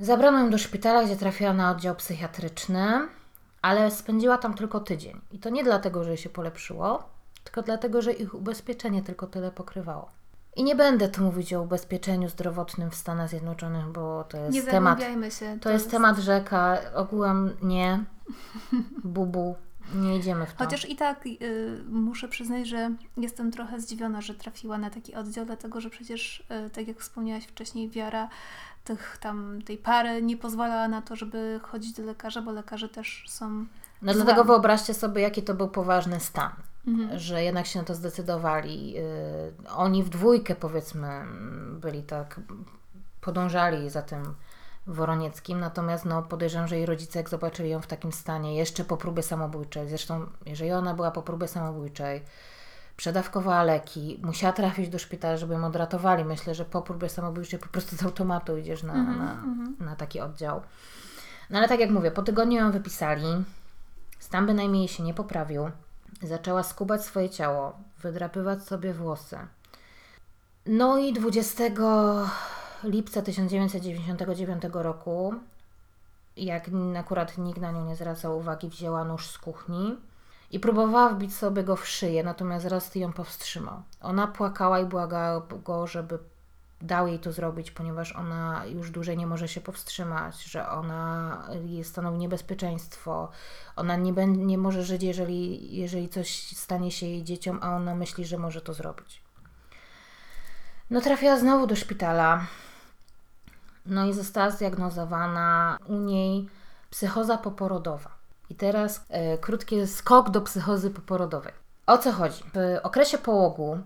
[0.00, 3.08] Zabrano ją do szpitala, gdzie trafiła na oddział psychiatryczny
[3.66, 5.20] ale spędziła tam tylko tydzień.
[5.32, 7.08] I to nie dlatego, że się polepszyło,
[7.44, 10.10] tylko dlatego, że ich ubezpieczenie tylko tyle pokrywało.
[10.56, 14.62] I nie będę tu mówić o ubezpieczeniu zdrowotnym w Stanach Zjednoczonych, bo to jest nie
[14.62, 15.00] temat.
[15.00, 16.78] Się, to, to jest, jest temat rzeka.
[16.94, 18.04] Ogółem nie.
[19.04, 19.56] Bubu.
[19.94, 20.64] Nie idziemy w to.
[20.64, 25.46] Chociaż i tak y, muszę przyznać, że jestem trochę zdziwiona, że trafiła na taki oddział,
[25.46, 28.28] dlatego że przecież, y, tak jak wspomniałaś wcześniej, wiara
[28.84, 33.24] tych tam, tej pary nie pozwalała na to, żeby chodzić do lekarza, bo lekarze też
[33.28, 33.50] są.
[33.50, 33.66] No
[34.12, 34.24] złami.
[34.24, 36.50] dlatego wyobraźcie sobie, jaki to był poważny stan,
[36.86, 37.18] mhm.
[37.18, 38.92] że jednak się na to zdecydowali.
[38.92, 39.02] Yy,
[39.76, 41.08] oni w dwójkę, powiedzmy,
[41.80, 42.40] byli tak,
[43.20, 44.34] podążali za tym
[44.86, 48.96] Woronieckim, natomiast no, podejrzewam, że jej rodzice, jak zobaczyli ją w takim stanie, jeszcze po
[48.96, 52.22] próbie samobójczej, zresztą jeżeli ona była po próbie samobójczej,
[52.96, 56.24] przedawkowała leki, musiała trafić do szpitala, żeby ją odratowali.
[56.24, 59.18] Myślę, że po próbie samobójczej po prostu z automatu idziesz na, -hmm.
[59.18, 59.76] na, mhm.
[59.80, 60.62] na, taki oddział.
[61.50, 63.44] No ale tak jak mówię, po tygodniu ją wypisali,
[64.18, 65.70] stan bynajmniej się nie poprawił.
[66.22, 69.38] Zaczęła skubać swoje ciało, wydrapywać sobie włosy.
[70.66, 71.64] No i 20
[72.84, 75.34] lipca 1999 roku,
[76.36, 79.96] jak akurat nikt na nią nie zwracał uwagi, wzięła nóż z kuchni
[80.50, 83.82] i próbowała wbić sobie go w szyję, natomiast Rusty ją powstrzymał.
[84.00, 86.18] Ona płakała i błagała go, żeby
[86.80, 91.42] dał jej to zrobić, ponieważ ona już dłużej nie może się powstrzymać, że ona
[91.82, 93.28] stanowi niebezpieczeństwo,
[93.76, 98.24] ona nie, nie może żyć, jeżeli, jeżeli coś stanie się jej dzieciom, a ona myśli,
[98.24, 99.22] że może to zrobić.
[100.90, 102.46] No trafiła znowu do szpitala.
[103.86, 106.48] No i została zdiagnozowana u niej
[106.90, 108.10] psychoza poporodowa.
[108.50, 111.52] I teraz e, krótki skok do psychozy poporodowej.
[111.86, 112.42] O co chodzi?
[112.54, 113.78] W okresie połogu,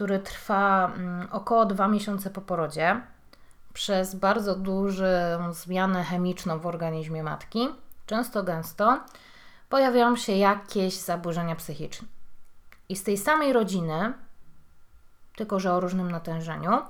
[0.00, 3.00] który trwa mm, około 2 miesiące po porodzie,
[3.72, 7.68] przez bardzo dużą zmianę chemiczną w organizmie matki,
[8.06, 9.00] często gęsto,
[9.68, 12.08] pojawiają się jakieś zaburzenia psychiczne.
[12.88, 14.12] I z tej samej rodziny,
[15.36, 16.82] tylko że o różnym natężeniu,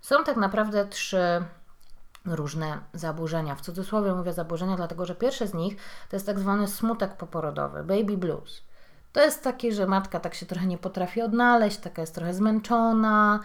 [0.00, 1.44] są tak naprawdę trzy
[2.24, 3.54] różne zaburzenia.
[3.54, 5.76] W cudzysłowie mówię zaburzenia, dlatego że pierwsze z nich
[6.08, 8.62] to jest tak zwany smutek poporodowy, baby blues.
[9.12, 13.40] To jest takie, że matka tak się trochę nie potrafi odnaleźć, taka jest trochę zmęczona.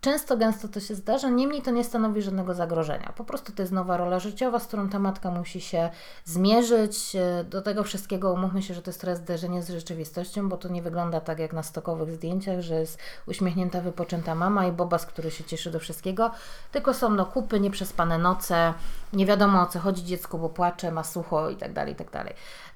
[0.00, 3.12] Często, gęsto to się zdarza, niemniej to nie stanowi żadnego zagrożenia.
[3.16, 5.90] Po prostu to jest nowa rola życiowa, z którą ta matka musi się
[6.24, 7.16] zmierzyć.
[7.50, 10.82] Do tego wszystkiego umówmy się, że to jest teraz zderzenie z rzeczywistością, bo to nie
[10.82, 15.44] wygląda tak jak na stokowych zdjęciach, że jest uśmiechnięta, wypoczęta mama i bobas, który się
[15.44, 16.30] cieszy do wszystkiego,
[16.72, 18.74] tylko są no kupy, nieprzespane noce,
[19.12, 22.10] nie wiadomo o co chodzi dziecku, bo płacze, ma sucho i tak dalej, i tak
[22.10, 22.34] dalej.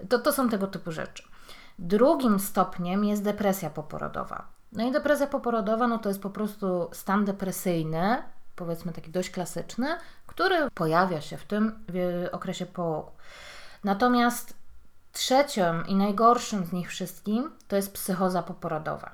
[0.09, 1.30] To, to są tego typu rzeczy.
[1.81, 4.45] Drugim stopniem jest depresja poporodowa.
[4.73, 8.23] No i depresja poporodowa no to jest po prostu stan depresyjny,
[8.57, 9.87] powiedzmy taki dość klasyczny,
[10.27, 13.11] który pojawia się w tym w okresie połogu.
[13.85, 14.55] Natomiast
[15.13, 19.11] trzecią i najgorszym z nich wszystkim to jest psychoza poporodowa.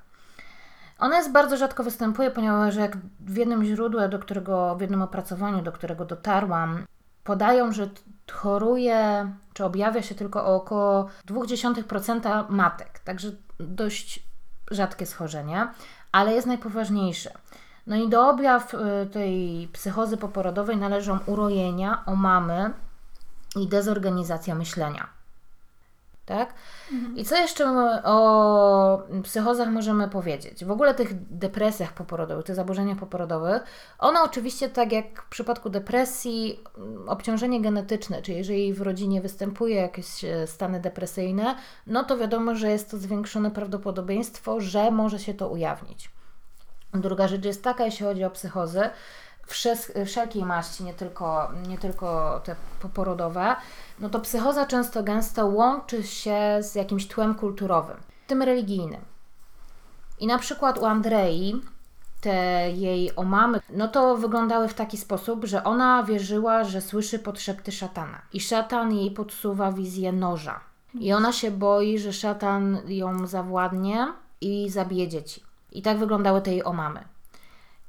[0.98, 5.62] Ona jest bardzo rzadko występuje, ponieważ jak w jednym źródle, do którego, w jednym opracowaniu,
[5.62, 6.87] do którego dotarłam,
[7.26, 7.88] podają, że
[8.32, 12.98] choruje, czy objawia się tylko około 0,2% matek.
[12.98, 14.26] Także dość
[14.70, 15.68] rzadkie schorzenie,
[16.12, 17.30] ale jest najpoważniejsze.
[17.86, 18.78] No i do objaw y,
[19.12, 22.72] tej psychozy poporodowej należą urojenia, omamy
[23.56, 25.15] i dezorganizacja myślenia.
[26.26, 26.54] Tak?
[26.92, 27.16] Mhm.
[27.16, 27.66] I co jeszcze
[28.04, 30.64] o psychozach możemy powiedzieć?
[30.64, 33.62] W ogóle tych depresjach poporodowych, tych zaburzeniach poporodowych,
[33.98, 39.76] one oczywiście, tak jak w przypadku depresji, mm, obciążenie genetyczne, czyli jeżeli w rodzinie występuje
[39.76, 45.34] jakieś e, stany depresyjne, no to wiadomo, że jest to zwiększone prawdopodobieństwo, że może się
[45.34, 46.10] to ujawnić.
[46.94, 48.90] Druga rzecz jest taka, jeśli chodzi o psychozy,
[50.06, 53.56] wszelkiej maści, nie tylko, nie tylko te poporodowe,
[54.00, 59.00] no to psychoza często gęsto łączy się z jakimś tłem kulturowym, tym religijnym.
[60.20, 61.62] I na przykład u Andrei
[62.20, 67.72] te jej omamy, no to wyglądały w taki sposób, że ona wierzyła, że słyszy podszepty
[67.72, 68.22] szatana.
[68.32, 70.61] I szatan jej podsuwa wizję noża.
[70.94, 75.42] I ona się boi, że szatan ją zawładnie i zabije dzieci.
[75.72, 77.04] I tak wyglądały te jej omamy.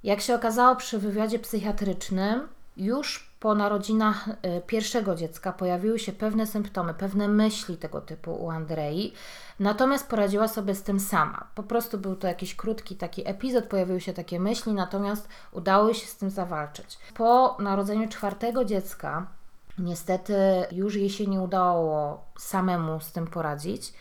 [0.07, 4.33] Jak się okazało przy wywiadzie psychiatrycznym, już po narodzinach y,
[4.67, 9.13] pierwszego dziecka pojawiły się pewne symptomy, pewne myśli tego typu u Andrei,
[9.59, 11.47] natomiast poradziła sobie z tym sama.
[11.55, 16.07] Po prostu był to jakiś krótki taki epizod, pojawiły się takie myśli, natomiast udało się
[16.07, 16.97] z tym zawalczyć.
[17.13, 19.27] Po narodzeniu czwartego dziecka,
[19.77, 20.35] niestety
[20.71, 23.93] już jej się nie udało samemu z tym poradzić.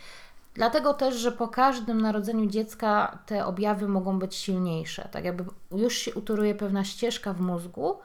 [0.57, 5.09] Dlatego też, że po każdym narodzeniu dziecka te objawy mogą być silniejsze.
[5.13, 7.99] Tak jakby już się utoruje pewna ścieżka w mózgu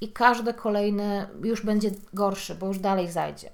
[0.00, 3.50] i każde kolejne już będzie gorsze, bo już dalej zajdzie.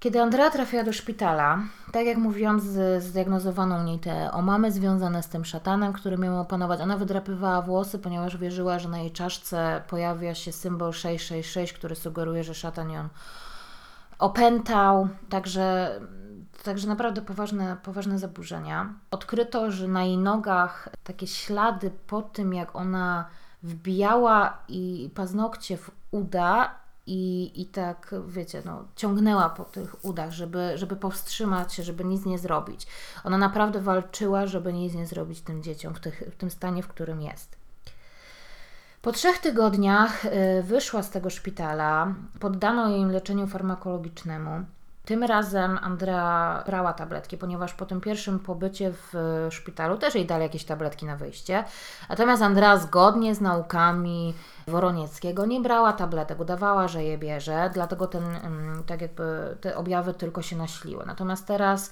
[0.00, 1.58] Kiedy Andrea trafiła do szpitala,
[1.92, 6.40] tak jak mówiłam, z, zdiagnozowano u niej te omamy związane z tym szatanem, który miał
[6.40, 6.80] opanować.
[6.80, 12.44] Ona wydrapywała włosy, ponieważ wierzyła, że na jej czaszce pojawia się symbol 666, który sugeruje,
[12.44, 13.08] że szatan ją
[14.18, 15.08] opętał.
[15.28, 15.94] Także
[16.64, 18.94] Także naprawdę poważne, poważne zaburzenia.
[19.10, 23.28] Odkryto, że na jej nogach takie ślady po tym, jak ona
[23.62, 26.74] wbijała i paznokcie w uda
[27.06, 32.26] i, i tak, wiecie, no, ciągnęła po tych udach, żeby, żeby powstrzymać się, żeby nic
[32.26, 32.86] nie zrobić.
[33.24, 36.88] Ona naprawdę walczyła, żeby nic nie zrobić tym dzieciom w, tych, w tym stanie, w
[36.88, 37.56] którym jest.
[39.02, 44.64] Po trzech tygodniach y, wyszła z tego szpitala, poddano jej leczeniu farmakologicznemu.
[45.04, 49.12] Tym razem Andrea brała tabletki, ponieważ po tym pierwszym pobycie w
[49.50, 51.64] szpitalu też jej dali jakieś tabletki na wyjście.
[52.08, 54.34] Natomiast Andrea zgodnie z naukami
[54.66, 60.14] Woronieckiego nie brała tabletek, udawała, że je bierze, dlatego ten, mm, tak jakby te objawy
[60.14, 61.06] tylko się nasiliły.
[61.06, 61.90] Natomiast teraz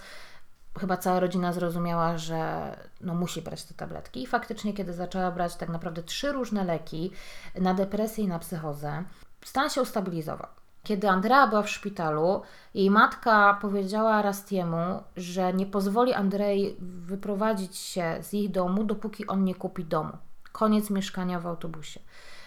[0.81, 5.57] chyba cała rodzina zrozumiała, że no musi brać te tabletki i faktycznie kiedy zaczęła brać
[5.57, 7.12] tak naprawdę trzy różne leki
[7.61, 9.05] na depresję i na psychozę,
[9.44, 10.62] stan się ustabilizował.
[10.83, 12.42] Kiedy Andrea była w szpitalu,
[12.75, 19.45] jej matka powiedziała Rastiemu, że nie pozwoli Andrei wyprowadzić się z ich domu, dopóki on
[19.45, 20.12] nie kupi domu.
[20.53, 22.01] Koniec mieszkania w autobusie.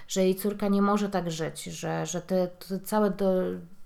[0.07, 3.33] Że jej córka nie może tak żyć, że, że te, te całe do,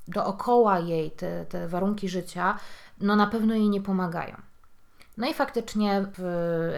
[0.08, 2.60] dookoła jej te, te warunki życia
[3.02, 4.49] no na pewno jej nie pomagają.
[5.19, 6.23] No i faktycznie w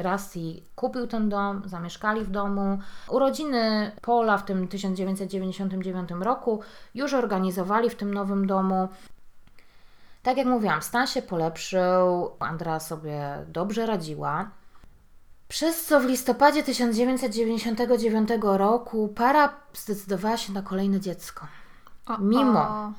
[0.01, 2.79] Rosji kupił ten dom, zamieszkali w domu.
[3.09, 6.61] Urodziny Pola w tym 1999 roku
[6.95, 8.89] już organizowali w tym nowym domu.
[10.23, 14.49] Tak jak mówiłam, stan się polepszył, Andra sobie dobrze radziła.
[15.47, 21.47] Przez co w listopadzie 1999 roku para zdecydowała się na kolejne dziecko.
[22.19, 22.93] Mimo,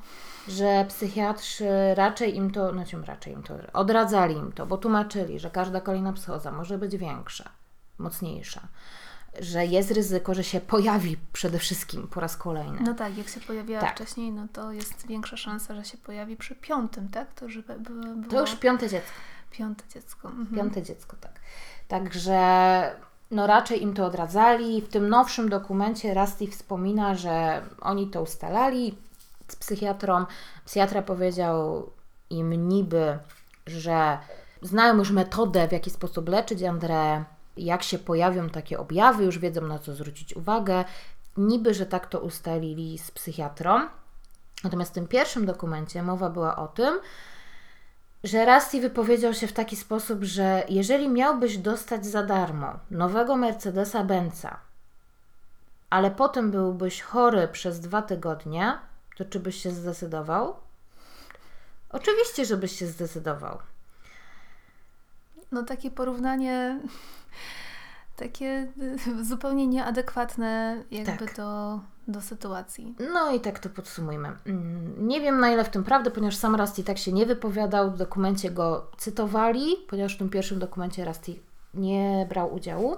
[0.47, 5.39] że psychiatrzy raczej im to, no czym raczej im to, odradzali im to, bo tłumaczyli,
[5.39, 7.49] że każda kolejna psychoza może być większa,
[7.97, 8.67] mocniejsza
[9.39, 12.79] że jest ryzyko, że się pojawi przede wszystkim po raz kolejny.
[12.81, 13.95] No tak, jak się pojawiła tak.
[13.95, 17.33] wcześniej, no to jest większa szansa, że się pojawi przy piątym, tak?
[17.33, 18.29] To, żeby było...
[18.29, 19.11] to już piąte dziecko.
[19.51, 20.27] Piąte dziecko.
[20.27, 20.55] Mhm.
[20.55, 21.39] Piąte dziecko, tak.
[21.87, 22.41] Także
[23.31, 24.81] no raczej im to odradzali.
[24.81, 28.97] W tym nowszym dokumencie Rusty wspomina, że oni to ustalali
[29.47, 30.25] z psychiatrą.
[30.65, 31.89] Psychiatra powiedział
[32.29, 33.19] im niby,
[33.67, 34.17] że
[34.61, 37.23] znają już metodę, w jaki sposób leczyć André,
[37.57, 40.85] jak się pojawią takie objawy, już wiedzą na co zwrócić uwagę.
[41.37, 43.87] Niby, że tak to ustalili z psychiatrą.
[44.63, 46.99] Natomiast w tym pierwszym dokumencie mowa była o tym,
[48.23, 54.03] że Rusty wypowiedział się w taki sposób, że jeżeli miałbyś dostać za darmo nowego Mercedesa
[54.03, 54.57] Benza,
[55.89, 58.77] ale potem byłbyś chory przez dwa tygodnie,
[59.17, 60.55] to czy byś się zdecydował?
[61.89, 63.57] Oczywiście, żebyś się zdecydował.
[65.51, 66.79] No takie porównanie
[68.17, 68.67] takie
[69.07, 71.35] y, zupełnie nieadekwatne jakby Tak.
[71.37, 72.95] do, do sytuacji.
[73.13, 74.31] No i tak to podsumujmy.
[74.45, 77.91] Mm, Nie wiem na ile w tym prawdy, ponieważ sam Rusty tak się nie wypowiadał.
[77.91, 81.35] W dokumencie go cytowali, ponieważ w tym pierwszym dokumencie Rusty
[81.73, 82.97] nie brał udziału.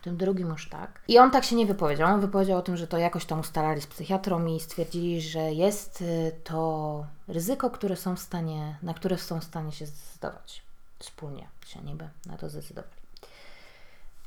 [0.00, 1.00] W tym drugim już tak.
[1.08, 2.14] I on tak się nie wypowiedział.
[2.14, 6.00] On wypowiedział o tym, że to jakoś tam ustalali z psychiatrą i stwierdzili, że jest
[6.02, 10.62] y, to ryzyko, które są w stanie, na które są w stanie się zdecydować.
[10.98, 12.94] Wspólnie się niby na to zdecydowali.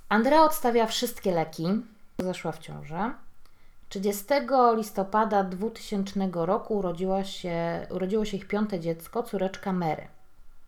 [0.09, 1.67] Andrea odstawia wszystkie leki.
[2.19, 3.13] Zaszła w ciążę.
[3.89, 4.25] 30
[4.75, 10.07] listopada 2000 roku urodziła się, urodziło się ich piąte dziecko, córeczka Mary.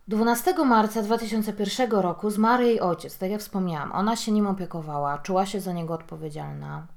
[0.07, 3.91] 12 marca 2001 roku zmarł jej ojciec, tak jak wspomniałam.
[3.91, 6.87] Ona się nim opiekowała, czuła się za niego odpowiedzialna.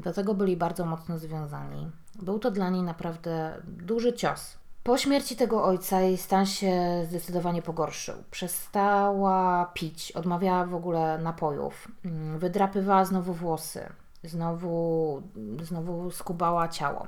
[0.00, 1.90] Do tego byli bardzo mocno związani.
[2.22, 4.58] Był to dla niej naprawdę duży cios.
[4.82, 8.14] Po śmierci tego ojca jej stan się zdecydowanie pogorszył.
[8.30, 13.88] Przestała pić, odmawiała w ogóle napojów, mm, wydrapywała znowu włosy,
[14.24, 15.22] znowu,
[15.62, 17.06] znowu skubała ciało.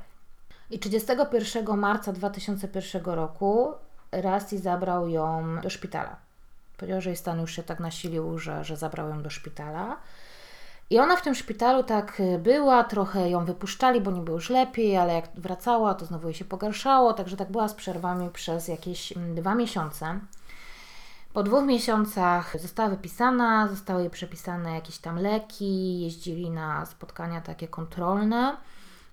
[0.70, 3.72] I 31 marca 2001 roku
[4.12, 6.16] Rusty zabrał ją do szpitala.
[6.76, 9.96] Powiedział, że jej stan już się tak nasilił, że, że zabrał ją do szpitala.
[10.90, 14.50] I ona w tym szpitalu tak y, była, trochę ją wypuszczali, bo nie było już
[14.50, 18.68] lepiej, ale jak wracała, to znowu jej się pogarszało, także tak była z przerwami przez
[18.68, 20.20] jakieś mm, dwa miesiące.
[21.32, 27.68] Po dwóch miesiącach została wypisana, zostały jej przepisane jakieś tam leki, jeździli na spotkania takie
[27.68, 28.56] kontrolne,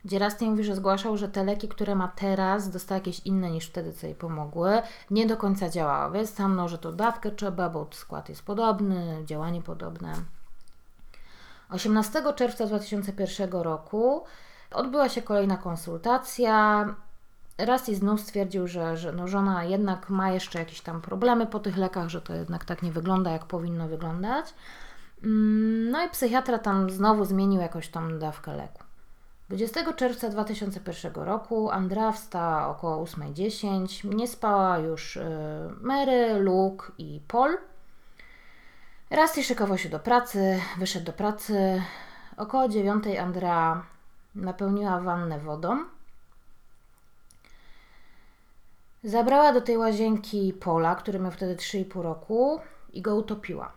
[0.07, 3.67] gdzie raz mówi, że zgłaszał, że te leki, które ma teraz, dostała jakieś inne niż
[3.67, 7.69] wtedy, co jej pomogły, nie do końca działały, więc tam no, że to dawkę trzeba,
[7.69, 10.13] bo skład jest podobny, działanie podobne.
[11.69, 14.23] 18 czerwca 2001 roku
[14.71, 16.85] odbyła się kolejna konsultacja.
[17.57, 21.59] Raz i znów stwierdził, że, że no żona jednak ma jeszcze jakieś tam problemy po
[21.59, 24.53] tych lekach, że to jednak tak nie wygląda, jak powinno wyglądać.
[25.23, 28.86] Mm, No i psychiatra tam znowu zmienił jakąś tam dawkę leku.
[29.49, 34.15] 20 czerwca 2001 roku Andrea wstała około 8.10.
[34.15, 35.29] Nie spała już y,
[35.81, 37.57] Mary, Luke i Paul.
[39.11, 41.81] Rusty szykował się do pracy, wyszedł do pracy.
[42.37, 43.83] Około 9 Andrea
[44.35, 45.85] napełniła wannę wodą.
[49.03, 52.59] Zabrała do tej łazienki Pola, który miał wtedy 3,5 roku
[52.93, 53.71] i go utopiła.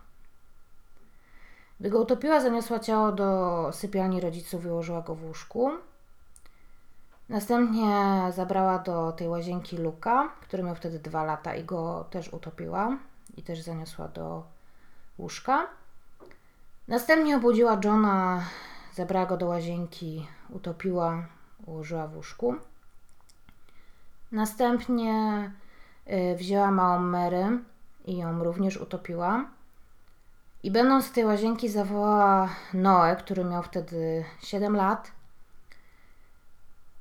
[1.81, 5.71] Gdy go utopiła, zaniosła ciało do sypialni rodziców i ułożyła go w łóżku.
[7.29, 12.97] Następnie zabrała do tej łazienki Luka, który miał wtedy 2 lata i go też utopiła
[13.37, 14.43] i też zaniosła do
[15.17, 15.67] łóżka.
[16.87, 18.43] Następnie obudziła Johna,
[18.93, 21.25] zabrała go do łazienki, utopiła,
[21.65, 22.55] ułożyła w łóżku.
[24.31, 25.51] Następnie
[26.07, 27.59] y, wzięła małą Mary
[28.05, 29.45] i ją również utopiła.
[30.63, 35.11] I będąc z tej łazienki zawołała Noę, który miał wtedy 7 lat.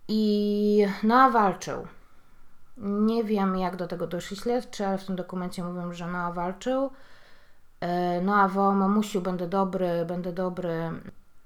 [0.09, 1.87] I Noa walczył.
[2.79, 6.91] Nie wiem, jak do tego doszli śledczy, ale w tym dokumencie mówią, że Noa walczył.
[7.81, 10.91] E, Noa wołał, mamusiu, będę dobry, będę dobry,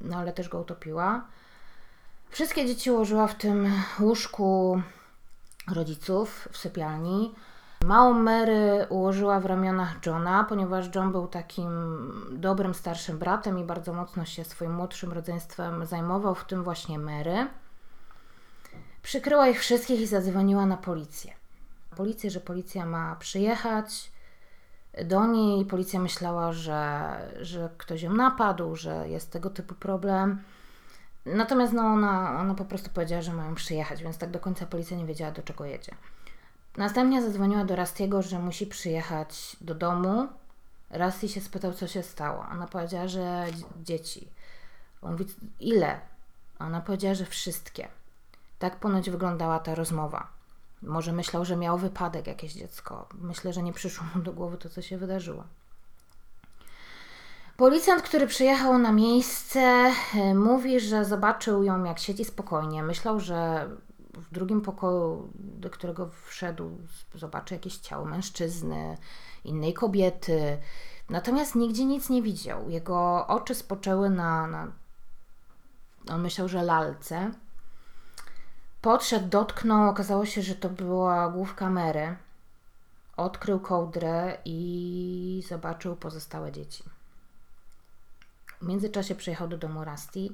[0.01, 1.25] no ale też go utopiła.
[2.31, 4.81] Wszystkie dzieci ułożyła w tym łóżku
[5.75, 7.35] rodziców w sypialni.
[7.85, 11.71] Małą Mary ułożyła w ramionach Johna, ponieważ John był takim
[12.33, 17.47] dobrym starszym bratem i bardzo mocno się swoim młodszym rodzeństwem zajmował, w tym właśnie Mary.
[19.03, 21.33] Przykryła ich wszystkich i zadzwoniła na policję.
[21.97, 24.13] Policję, że policja ma przyjechać
[25.05, 25.65] do niej.
[25.65, 30.43] Policja myślała, że, że ktoś ją napadł, że jest tego typu problem.
[31.27, 34.97] Natomiast no, ona, ona po prostu powiedziała, że mają przyjechać, więc tak do końca policja
[34.97, 35.95] nie wiedziała, do czego jedzie.
[36.77, 40.29] Następnie zadzwoniła do Rastiego, że musi przyjechać do domu.
[40.91, 42.47] Rasti się spytał, co się stało.
[42.53, 44.29] Ona powiedziała, że dzie- dzieci.
[45.03, 45.25] On mówi,
[45.61, 46.01] ile?
[46.59, 47.89] Ona powiedziała, że wszystkie.
[48.59, 50.27] Tak ponoć wyglądała ta rozmowa.
[50.83, 53.09] Może myślał, że miał wypadek jakieś dziecko.
[53.15, 55.45] Myślę, że nie przyszło mu do głowy to, co się wydarzyło.
[57.57, 59.61] Policjant, który przyjechał na miejsce,
[60.15, 62.83] e, mówi, że zobaczył ją, jak siedzi spokojnie.
[62.83, 63.69] Myślał, że
[64.17, 66.79] w drugim pokoju, do którego wszedł,
[67.15, 68.99] zobaczy jakieś ciało mężczyzny,
[69.45, 70.59] innej kobiety.
[71.11, 72.71] Natomiast nigdzie nic nie widział.
[72.71, 74.73] Jego oczy spoczęły na, na
[76.09, 77.31] on myślał, że lalce.
[78.81, 82.17] Podszedł, dotknął, okazało się, że to była główka Mary.
[83.17, 86.85] Odkrył kołdrę i zobaczył pozostałe dzieci.
[88.63, 90.29] W międzyczasie przyjechał do domu Rusty.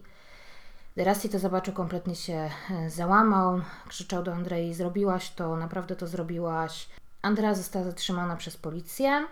[0.94, 3.60] Gdy Rusty to zobaczył, kompletnie się e, załamał.
[3.88, 6.88] Krzyczał do Andrei, zrobiłaś to, naprawdę to zrobiłaś.
[7.22, 9.26] Andrea została zatrzymana przez policję.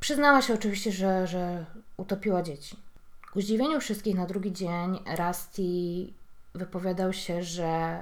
[0.00, 1.66] Przyznała się oczywiście, że, że
[1.96, 2.76] utopiła dzieci.
[3.32, 5.62] Ku zdziwieniu wszystkich na drugi dzień Rusty
[6.54, 8.00] wypowiadał się, że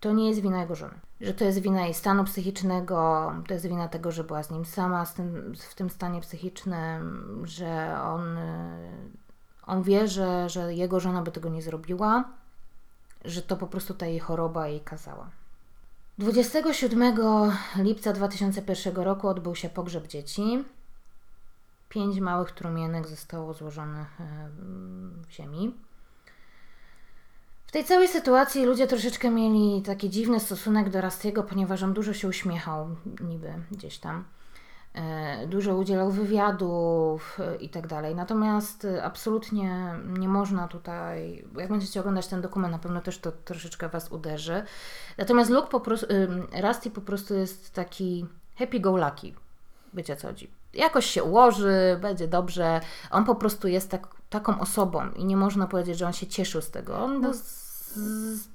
[0.00, 0.94] to nie jest wina jego żony.
[1.20, 4.64] Że to jest wina jej stanu psychicznego, to jest wina tego, że była z nim
[4.64, 8.38] sama z tym, w tym stanie psychicznym, że on,
[9.66, 12.24] on wie, że, że jego żona by tego nie zrobiła,
[13.24, 15.30] że to po prostu ta jej choroba jej kazała.
[16.18, 17.18] 27
[17.76, 20.64] lipca 2001 roku odbył się pogrzeb dzieci.
[21.88, 24.48] Pięć małych trumienek zostało złożonych e,
[25.28, 25.74] w ziemi.
[27.66, 32.12] W tej całej sytuacji ludzie troszeczkę mieli taki dziwny stosunek do Rastiego, ponieważ on dużo
[32.12, 32.88] się uśmiechał,
[33.20, 34.24] niby gdzieś tam.
[34.94, 38.14] E, dużo udzielał wywiadów e, i tak dalej.
[38.14, 43.88] Natomiast absolutnie nie można tutaj, jak będziecie oglądać ten dokument, na pewno też to troszeczkę
[43.88, 44.62] Was uderzy.
[45.18, 46.06] Natomiast Luke po prostu,
[46.62, 48.26] Rusty po prostu jest taki
[48.58, 49.34] happy go lucky.
[49.94, 52.80] Wiecie co chodzi jakoś się ułoży, będzie dobrze.
[53.10, 56.62] On po prostu jest tak, taką osobą i nie można powiedzieć, że on się cieszył
[56.62, 56.98] z tego.
[56.98, 57.20] On no.
[57.20, 58.48] był z,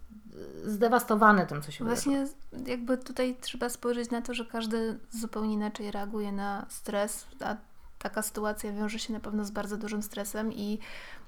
[0.65, 2.69] zdewastowany tym, co się Właśnie wydarzyło.
[2.69, 7.55] jakby tutaj trzeba spojrzeć na to, że każdy zupełnie inaczej reaguje na stres, a
[7.99, 10.79] taka sytuacja wiąże się na pewno z bardzo dużym stresem i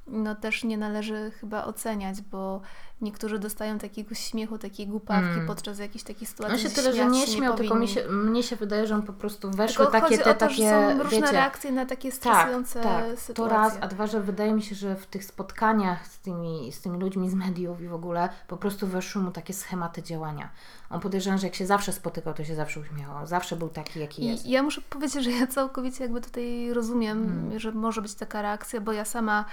[0.08, 2.62] no też nie należy chyba oceniać, bo
[3.02, 5.48] niektórzy dostają takiego śmiechu, takiej głupawki mm.
[5.48, 6.56] podczas jakiejś takiej sytuacji.
[6.56, 9.14] On się tyle, że nie śmiał, tylko mi się, mnie się wydaje, że on po
[9.14, 10.70] prostu weszły tylko takie te to, takie.
[10.70, 13.34] Są różne wiecie, reakcje na takie tak, stresujące tak, tak, sytuacje.
[13.34, 16.82] To raz, a dwa, że wydaje mi się, że w tych spotkaniach z tymi, z
[16.82, 20.50] tymi ludźmi z mediów i w ogóle po prostu weszły mu takie schematy działania.
[20.90, 23.28] On podejrzewam, że jak się zawsze spotykał, to się zawsze uśmiechał.
[23.28, 24.46] Zawsze był taki, jaki jest.
[24.46, 27.60] I ja muszę powiedzieć, że ja całkowicie jakby tutaj rozumiem, hmm.
[27.60, 29.46] że może być taka reakcja, bo ja sama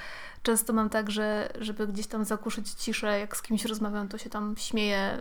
[0.43, 4.30] często mam tak, że żeby gdzieś tam zakuszyć ciszę, jak z kimś rozmawiam, to się
[4.30, 5.18] tam śmieję.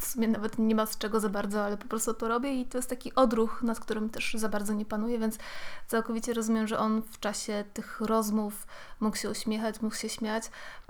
[0.00, 2.66] W sumie nawet nie ma z czego za bardzo, ale po prostu to robię i
[2.66, 5.38] to jest taki odruch, nad którym też za bardzo nie panuję, więc
[5.86, 8.66] całkowicie rozumiem, że on w czasie tych rozmów
[9.00, 10.44] mógł się uśmiechać, mógł się śmiać,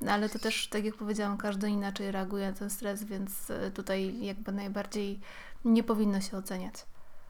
[0.09, 4.25] ale to też, tak jak powiedziałam, każdy inaczej reaguje na ten stres, więc e, tutaj
[4.25, 5.21] jakby najbardziej
[5.65, 6.75] nie powinno się oceniać.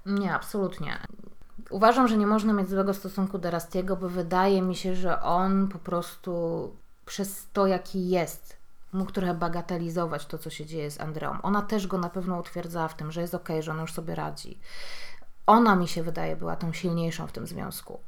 [0.07, 0.99] Nie, absolutnie.
[1.71, 5.69] Uważam, że nie można mieć złego stosunku do Rastiego, bo wydaje mi się, że on
[5.69, 6.71] po prostu
[7.07, 8.57] przez to, jaki jest,
[8.95, 11.39] mógł trochę bagatelizować to, co się dzieje z Andreą.
[11.43, 13.93] Ona też go na pewno utwierdzała w tym, że jest okej, okay, że on już
[13.93, 14.59] sobie radzi.
[15.47, 17.99] Ona mi się wydaje była tą silniejszą w tym związku.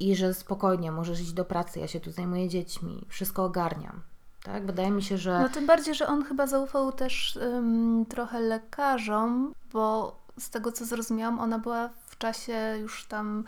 [0.00, 4.02] I że spokojnie możesz iść do pracy, ja się tu zajmuję dziećmi, wszystko ogarniam.
[4.42, 4.66] Tak?
[4.66, 5.40] Wydaje mi się, że.
[5.40, 7.38] No tym bardziej, że on chyba zaufał też
[8.08, 13.44] trochę lekarzom, bo z tego co zrozumiałam, ona była w czasie już tam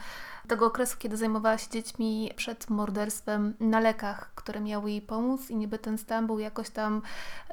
[0.48, 5.56] tego okresu, kiedy zajmowała się dziećmi przed morderstwem na lekach, które miały jej pomóc i
[5.56, 7.02] niby ten stan był jakoś tam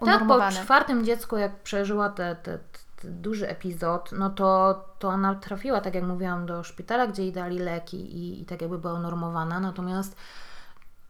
[0.01, 0.51] unormowany.
[0.51, 2.59] Tak, po czwartym dziecku, jak przeżyła te, te,
[2.95, 7.31] te duży epizod, no to, to ona trafiła, tak jak mówiłam, do szpitala, gdzie jej
[7.31, 10.15] dali leki i, i tak jakby była unormowana, natomiast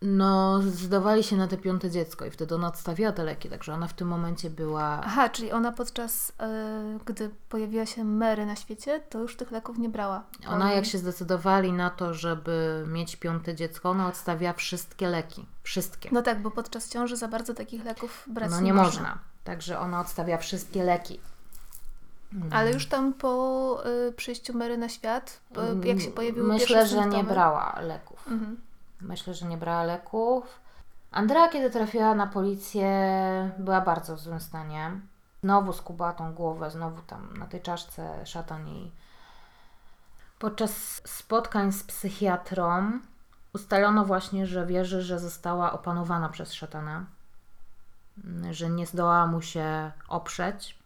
[0.06, 3.88] no, zdawali się na te piąte dziecko i wtedy ona odstawiła te leki, także ona
[3.88, 5.02] w tym momencie była...
[5.04, 9.78] Aha, czyli ona podczas, yy, gdy pojawiła się Mary na świecie, to już tych leków
[9.78, 10.24] nie brała.
[10.48, 15.46] Ona jak się zdecydowali na to, żeby mieć piąte dziecko, ona odstawia wszystkie leki.
[15.64, 16.10] Wszystkie.
[16.12, 19.02] No tak, bo podczas ciąży za bardzo takich leków brać no, nie, nie można.
[19.02, 19.18] można.
[19.44, 21.20] Także ona odstawia wszystkie leki.
[22.52, 25.40] Ale już tam po y, przyjściu Mary na świat,
[25.84, 28.28] y, jak się pojawiły Myślę, że nie brała leków.
[28.28, 28.58] Mhm.
[29.08, 30.62] Myślę, że nie brała leków.
[31.12, 32.90] Andrea, kiedy trafiła na policję,
[33.60, 34.92] była bardzo w złym stanie.
[35.44, 38.92] Znowu skubała tą głowę, znowu tam na tej czaszce szatan jej.
[40.40, 42.92] Podczas spotkań z psychiatrą
[43.54, 47.06] ustalono właśnie, że wierzy, że została opanowana przez szatana,
[48.52, 50.78] że nie zdołała mu się oprzeć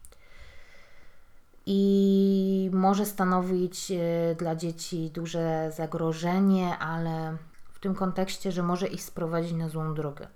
[1.66, 7.36] i może stanowić e, dla dzieci duże zagrożenie, ale
[7.80, 10.26] w tym kontekście, że może ich sprowadzić na złą drogę.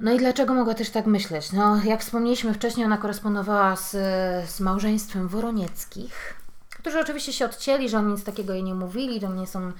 [0.00, 1.52] No i dlaczego mogła też tak myśleć?
[1.52, 3.90] No, jak wspomnieliśmy wcześniej, ona korespondowała z,
[4.50, 6.34] z małżeństwem Woronieckich,
[6.70, 9.72] którzy oczywiście się odcięli, że oni nic takiego jej nie mówili, że nie są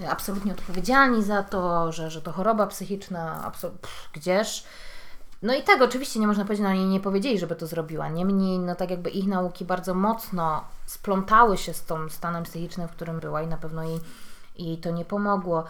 [0.00, 4.64] y, absolutnie odpowiedzialni za to, że, że to choroba psychiczna, pff, gdzież.
[5.42, 8.08] No i tak, oczywiście nie można powiedzieć, no oni nie powiedzieli, żeby to zrobiła.
[8.08, 12.90] Niemniej, no tak jakby ich nauki bardzo mocno splątały się z tą stanem psychicznym, w
[12.90, 14.00] którym była i na pewno jej,
[14.58, 15.64] jej to nie pomogło.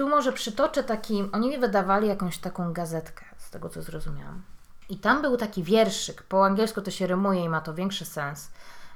[0.00, 4.42] Tu może przytoczę taki, oni wydawali jakąś taką gazetkę, z tego co zrozumiałam.
[4.88, 8.50] I tam był taki wierszyk, po angielsku to się rymuje i ma to większy sens.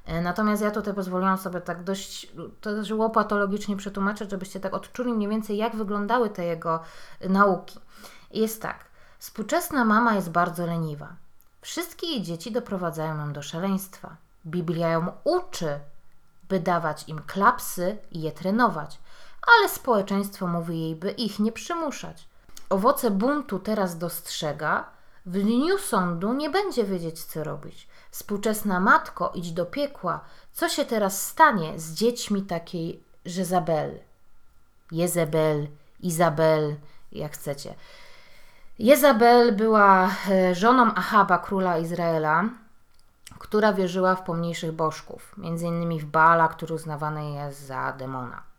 [0.04, 5.12] E, Natomiast ja tutaj pozwoliłam sobie tak dość to też łopatologicznie przetłumaczyć, żebyście tak odczuli
[5.12, 6.80] mniej więcej, jak wyglądały te jego
[7.22, 7.78] y, nauki.
[8.30, 8.84] I jest tak.
[9.18, 11.16] Współczesna mama jest bardzo leniwa.
[11.60, 14.16] Wszystkie jej dzieci doprowadzają ją do szaleństwa.
[14.46, 15.80] Biblia ją uczy,
[16.48, 18.98] by dawać im klapsy i je trenować,
[19.46, 22.28] ale społeczeństwo mówi jej, by ich nie przymuszać.
[22.70, 24.84] Owoce buntu teraz dostrzega,
[25.26, 27.88] w dniu sądu nie będzie wiedzieć, co robić.
[28.10, 30.20] Współczesna matko, idź do piekła.
[30.52, 34.00] Co się teraz stanie z dziećmi takiej Jezabel?
[34.92, 35.66] Jezebel,
[36.00, 36.76] Izabel,
[37.12, 37.74] jak chcecie.
[38.78, 42.44] Jezabel była e, żoną Ahaba, króla Izraela,
[43.38, 48.53] która wierzyła w pomniejszych bożków, między innymi w Baala, który uznawany jest za demona.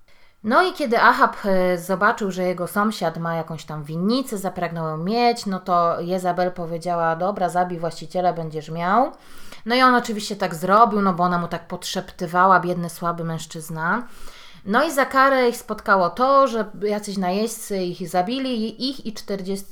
[0.45, 4.97] No i kiedy Ahab e, zobaczył, że jego sąsiad ma jakąś tam winnicę, zapragnął ją
[4.97, 9.11] mieć, no to Jezabel powiedziała, dobra, zabij właściciela, będziesz miał.
[9.65, 14.07] No i on oczywiście tak zrobił, no bo ona mu tak podszeptywała, biedny, słaby mężczyzna.
[14.65, 19.65] No i za karę ich spotkało to, że jacyś najeźdźcy ich zabili, ich i 40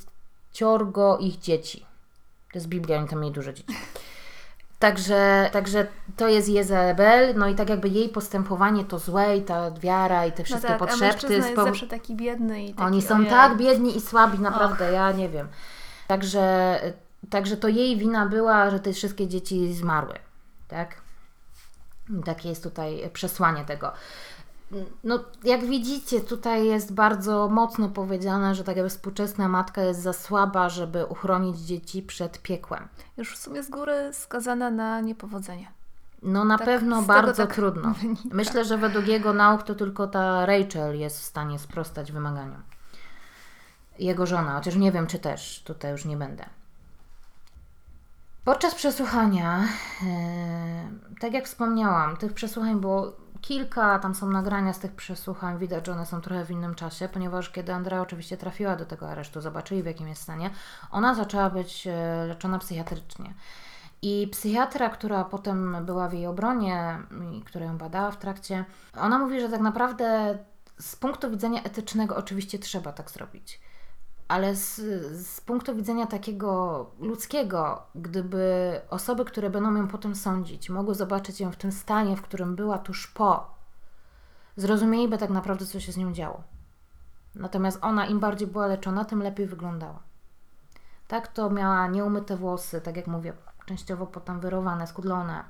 [1.19, 1.85] ich dzieci.
[2.51, 3.73] To jest Biblia, oni tam mieli dużo dzieci.
[4.83, 9.71] Także, także to jest Jezebel, no i tak jakby jej postępowanie to złe i ta
[9.71, 11.33] wiara i te No wszystkie tak, a podszepty.
[11.33, 13.29] jest spowo- zawsze taki biedny i taki, Oni są ojej.
[13.29, 15.47] tak biedni i słabi, naprawdę, ja nie wiem.
[16.07, 16.79] Także,
[17.29, 20.13] także to jej wina była, że te wszystkie dzieci zmarły.
[20.67, 20.95] Tak?
[22.19, 23.91] I Takie jest tutaj przesłanie tego.
[25.03, 30.13] No, jak widzicie, tutaj jest bardzo mocno powiedziane, że tak jakby współczesna matka jest za
[30.13, 32.87] słaba, żeby uchronić dzieci przed piekłem.
[33.17, 35.71] Już w sumie z góry skazana na niepowodzenie.
[36.23, 37.93] No na Tak, pewno bardzo tak trudno.
[38.01, 38.21] wynika.
[38.31, 42.63] Myślę, że według jego nauk to tylko ta Rachel jest w stanie sprostać wymaganiom.
[43.99, 46.45] Jego żona, chociaż nie wiem, czy też, tutaj już nie będę.
[48.45, 49.63] Podczas przesłuchania,
[50.07, 53.11] e, tak jak wspomniałam, tych przesłuchań było
[53.43, 57.09] kilka, tam są nagrania z tych przesłuchań, widać, że one są trochę w innym czasie,
[57.09, 60.49] ponieważ kiedy Andrea oczywiście trafiła do tego aresztu, zobaczyli w jakim jest stanie,
[60.91, 63.33] ona zaczęła być e, leczona psychiatrycznie.
[64.01, 66.97] I psychiatra, która potem była w jej obronie
[67.31, 68.65] i która ją badała w trakcie,
[68.97, 70.37] ona mówi, że tak naprawdę
[70.79, 73.59] z punktu widzenia etycznego oczywiście trzeba tak zrobić.
[74.27, 74.75] Ale z,
[75.27, 81.51] z punktu widzenia takiego ludzkiego, gdyby osoby, które będą ją potem sądzić, mogły zobaczyć ją
[81.51, 83.53] w tym stanie, w którym była tuż po,
[84.55, 86.43] zrozumieliby tak naprawdę, co się z nią działo.
[87.35, 89.99] Natomiast ona, im bardziej była leczona, tym lepiej wyglądała.
[91.07, 93.33] Tak, to miała nieumyte włosy, tak jak mówię,
[93.65, 95.43] częściowo potem wyrowane, skudlone.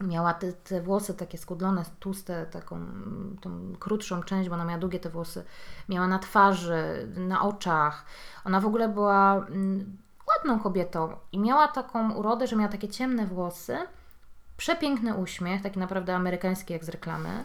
[0.00, 2.80] Miała te, te włosy takie skudlone, tłuste, taką
[3.40, 5.44] tą krótszą część, bo ona miała długie te włosy.
[5.88, 8.04] Miała na twarzy, na oczach.
[8.44, 9.96] Ona w ogóle była mm,
[10.28, 13.78] ładną kobietą i miała taką urodę, że miała takie ciemne włosy,
[14.56, 17.44] przepiękny uśmiech, taki naprawdę amerykański jak z reklamy.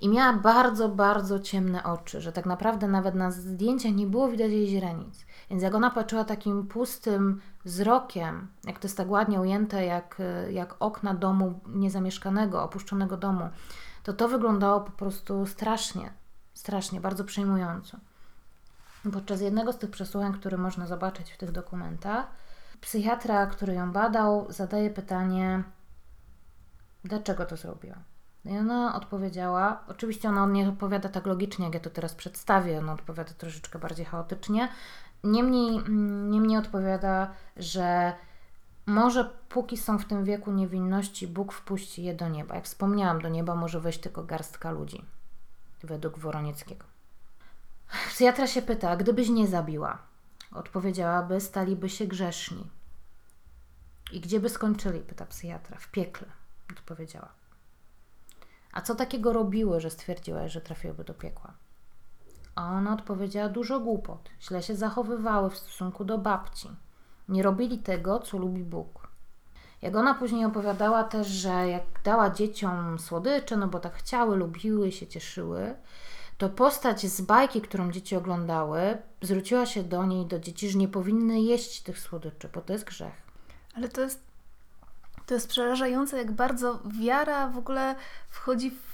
[0.00, 4.50] I miała bardzo, bardzo ciemne oczy, że tak naprawdę nawet na zdjęciach nie było widać
[4.50, 5.26] jej źrenic.
[5.50, 10.76] Więc jak ona patrzyła takim pustym wzrokiem, jak to jest tak ładnie ujęte, jak, jak
[10.78, 13.48] okna domu niezamieszkanego, opuszczonego domu,
[14.02, 16.12] to to wyglądało po prostu strasznie,
[16.54, 17.96] strasznie, bardzo przejmująco.
[19.12, 22.26] Podczas jednego z tych przesłuchań, które można zobaczyć w tych dokumentach,
[22.80, 25.62] psychiatra, który ją badał, zadaje pytanie,
[27.04, 27.96] dlaczego to zrobiła.
[28.44, 32.92] I ona odpowiedziała, oczywiście ona nie odpowiada tak logicznie, jak ja to teraz przedstawię, ona
[32.92, 34.68] odpowiada troszeczkę bardziej chaotycznie.
[35.24, 35.82] Niemniej,
[36.30, 38.12] niemniej odpowiada, że
[38.86, 42.54] może póki są w tym wieku niewinności, Bóg wpuści je do nieba.
[42.54, 45.04] Jak wspomniałam, do nieba może wejść tylko garstka ludzi,
[45.82, 46.84] według Woronieckiego.
[48.08, 49.98] Psychiatra się pyta, gdybyś nie zabiła?
[50.52, 52.70] Odpowiedziałaby, staliby się grzeszni.
[54.12, 55.00] I gdzie by skończyli?
[55.00, 55.78] Pyta psychiatra.
[55.78, 56.26] W piekle,
[56.70, 57.28] odpowiedziała.
[58.72, 61.52] A co takiego robiły, że stwierdziłaś, że trafiłyby do piekła?
[62.56, 64.30] A ona odpowiedziała dużo głupot.
[64.40, 66.68] Źle się zachowywały w stosunku do babci.
[67.28, 69.08] Nie robili tego, co lubi Bóg.
[69.82, 74.92] Jak ona później opowiadała też, że jak dała dzieciom słodycze, no bo tak chciały, lubiły,
[74.92, 75.74] się cieszyły,
[76.38, 80.88] to postać z bajki, którą dzieci oglądały, zwróciła się do niej, do dzieci, że nie
[80.88, 83.14] powinny jeść tych słodyczy, bo to jest grzech.
[83.74, 84.20] Ale to jest,
[85.26, 87.94] to jest przerażające, jak bardzo wiara w ogóle
[88.28, 88.85] wchodzi w,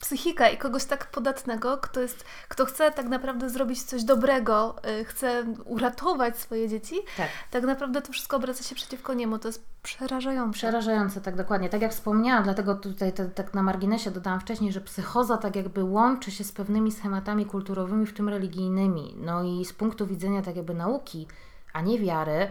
[0.00, 5.04] psychika i kogoś tak podatnego, kto, jest, kto chce tak naprawdę zrobić coś dobrego, y,
[5.04, 7.28] chce uratować swoje dzieci, Tak.
[7.50, 9.38] tak naprawdę to wszystko obraca się przeciwko niemu.
[9.38, 10.58] To jest przerażające.
[10.58, 11.68] Przerażające, tak dokładnie.
[11.68, 15.84] Tak jak wspomniałam, dlatego tutaj te, tak na marginesie dodałam wcześniej, że psychoza tak jakby
[15.84, 19.16] łączy się z pewnymi schematami kulturowymi, w tym religijnymi.
[19.18, 21.26] No i z punktu widzenia tak jakby nauki,
[21.72, 22.48] a nie wiary,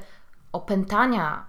[0.51, 1.45] opętania,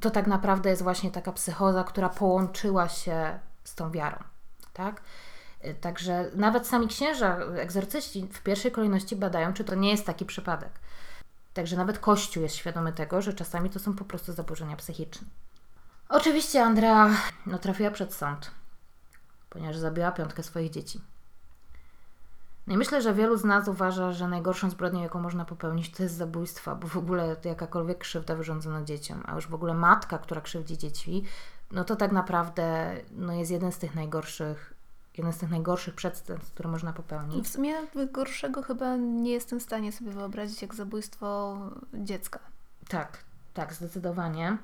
[0.00, 4.16] to tak naprawdę jest właśnie taka psychoza, która połączyła się z tą wiarą.
[4.72, 5.02] Tak?
[5.64, 10.24] Y, Także nawet sami księża, egzorcyści w pierwszej kolejności badają, czy to nie jest taki
[10.24, 10.72] przypadek.
[11.54, 15.26] Także nawet Kościół jest świadomy tego, że czasami to są po prostu zaburzenia psychiczne.
[16.08, 17.10] Oczywiście Andrea
[17.46, 18.50] no, trafiła przed sąd,
[19.50, 21.00] ponieważ zabiła piątkę swoich dzieci.
[22.66, 26.02] No i myślę, że wielu z nas uważa, że najgorszą zbrodnią, jaką można popełnić, to
[26.02, 30.40] jest zabójstwo, bo w ogóle jakakolwiek krzywda wyrządzona dzieciom, a już w ogóle matka, która
[30.40, 31.24] krzywdzi dzieci,
[31.70, 34.74] no to tak naprawdę no, jest jeden z tych najgorszych,
[35.16, 37.44] jeden z tych najgorszych przestępstw, które można popełnić.
[37.44, 37.74] W sumie
[38.12, 41.58] gorszego chyba nie jestem w stanie sobie wyobrazić jak zabójstwo
[41.94, 42.38] dziecka.
[42.88, 44.58] Tak, tak, zdecydowanie.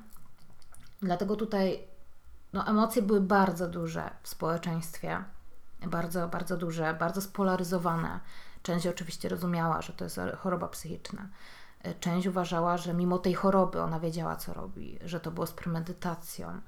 [1.01, 1.87] Dlatego tutaj
[2.53, 5.23] no, emocje były bardzo duże w społeczeństwie.
[5.87, 8.19] Bardzo, bardzo duże, bardzo spolaryzowane.
[8.63, 11.27] Część oczywiście rozumiała, że to jest choroba psychiczna.
[11.99, 16.61] Część uważała, że mimo tej choroby ona wiedziała, co robi, że to było z premedytacją.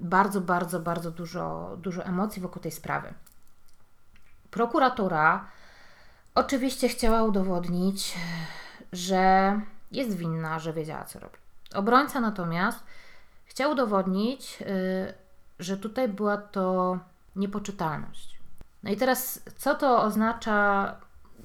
[0.00, 3.14] Bardzo, bardzo, bardzo dużo, dużo emocji wokół tej sprawy.
[4.50, 5.46] Prokuratura
[6.34, 8.14] oczywiście chciała udowodnić,
[8.92, 9.60] że
[9.92, 11.36] jest winna, że wiedziała, co robi.
[11.74, 12.84] Obrońca natomiast
[13.44, 15.14] chciał udowodnić, y,
[15.58, 16.98] że tutaj była to
[17.36, 18.38] niepoczytalność.
[18.82, 20.96] No i teraz, co to oznacza?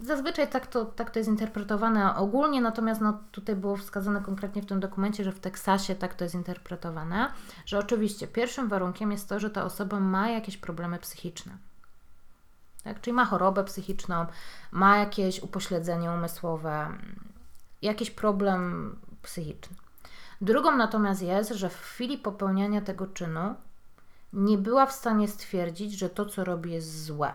[0.02, 4.66] Zazwyczaj tak to, tak to jest interpretowane ogólnie, natomiast no, tutaj było wskazane konkretnie w
[4.66, 7.32] tym dokumencie, że w Teksasie tak to jest interpretowane,
[7.66, 11.58] że oczywiście pierwszym warunkiem jest to, że ta osoba ma jakieś problemy psychiczne.
[12.84, 13.02] Tak?
[13.02, 14.26] Czyli ma chorobę psychiczną,
[14.72, 16.88] ma jakieś upośledzenie umysłowe,
[17.82, 19.76] jakiś problem psychiczny.
[20.42, 23.56] Drugą natomiast jest, że w chwili popełniania tego czynu
[24.34, 27.34] nie była w stanie stwierdzić, że to, co robi, jest złe.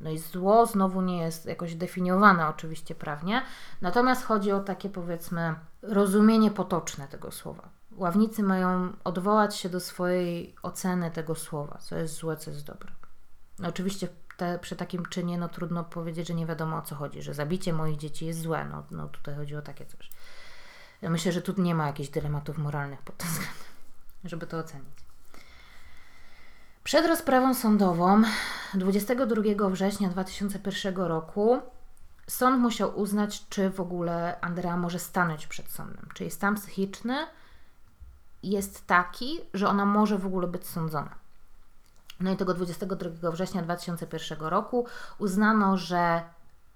[0.00, 3.42] No i zło znowu nie jest jakoś definiowane oczywiście prawnie,
[3.80, 7.68] natomiast chodzi o takie powiedzmy rozumienie potoczne tego słowa.
[7.96, 12.92] Ławnicy mają odwołać się do swojej oceny tego słowa, co jest złe, co jest dobre.
[13.58, 17.22] No oczywiście te, przy takim czynie no, trudno powiedzieć, że nie wiadomo o co chodzi,
[17.22, 18.64] że zabicie moich dzieci jest złe.
[18.64, 20.10] No, no tutaj chodzi o takie coś.
[21.02, 23.64] Ja myślę, że tu nie ma jakichś dylematów moralnych pod tym względem,
[24.24, 24.99] żeby to ocenić.
[26.90, 28.22] Przed rozprawą sądową
[28.74, 31.60] 22 września 2001 roku
[32.26, 36.08] sąd musiał uznać, czy w ogóle Andrea może stanąć przed sądem.
[36.14, 37.26] Czy jej stan psychiczny
[38.42, 41.14] jest taki, że ona może w ogóle być sądzona.
[42.20, 44.86] No i tego 22 września 2001 roku
[45.18, 46.22] uznano, że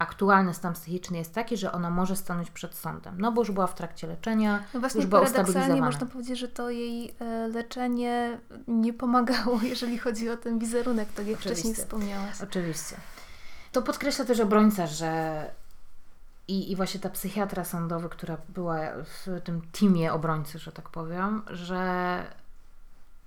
[0.04, 3.20] aktualny stan psychiczny jest taki, że ona może stanąć przed sądem.
[3.20, 6.48] No bo już była w trakcie leczenia, No właśnie już była paradoksalnie można powiedzieć, że
[6.48, 8.38] to jej e, leczenie
[8.68, 11.82] nie pomagało, jeżeli chodzi o ten wizerunek, tak jak wcześniej Oczywiście.
[11.82, 12.42] wspomniałaś.
[12.42, 12.96] Oczywiście.
[13.72, 15.50] To podkreśla też obrońca, że
[16.48, 21.42] i, i właśnie ta psychiatra sądowy, która była w tym teamie obrońcy, że tak powiem,
[21.50, 22.24] że,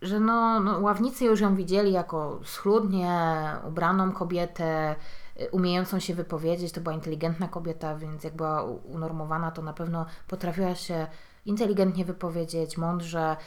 [0.01, 4.95] że no, no, ławnicy już ją widzieli jako schludnie ubraną kobietę,
[5.51, 6.71] umiejącą się wypowiedzieć.
[6.71, 11.07] To była inteligentna kobieta, więc jak była unormowana, to na pewno potrafiła się
[11.45, 13.37] inteligentnie wypowiedzieć, mądrze.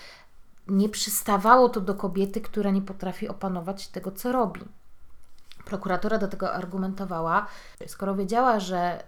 [0.68, 4.60] Nie przystawało to do kobiety, która nie potrafi opanować tego, co robi.
[5.64, 7.46] Prokuratura do tego argumentowała,
[7.86, 9.02] skoro wiedziała, że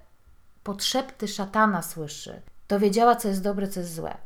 [0.65, 4.17] podszepty szatana słyszy, to wiedziała, co jest dobre, co jest złe.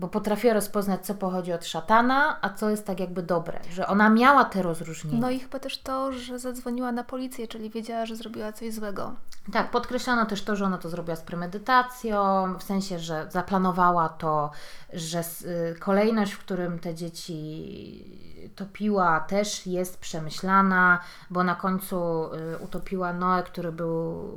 [0.00, 3.60] Bo potrafiła rozpoznać, co pochodzi od szatana, a co jest tak jakby dobre.
[3.70, 5.18] Że ona miała te rozróżnienia.
[5.20, 9.14] No i chyba też to, że zadzwoniła na policję, czyli wiedziała, że zrobiła coś złego.
[9.52, 12.18] Tak, podkreślano też to, że ona to zrobiła z premedytacją,
[12.58, 14.50] w sensie, że zaplanowała to,
[14.92, 22.58] że y, kolejność, w którym te dzieci topiła, też jest przemyślana, bo na końcu y,
[22.58, 24.30] utopiła Noe, który był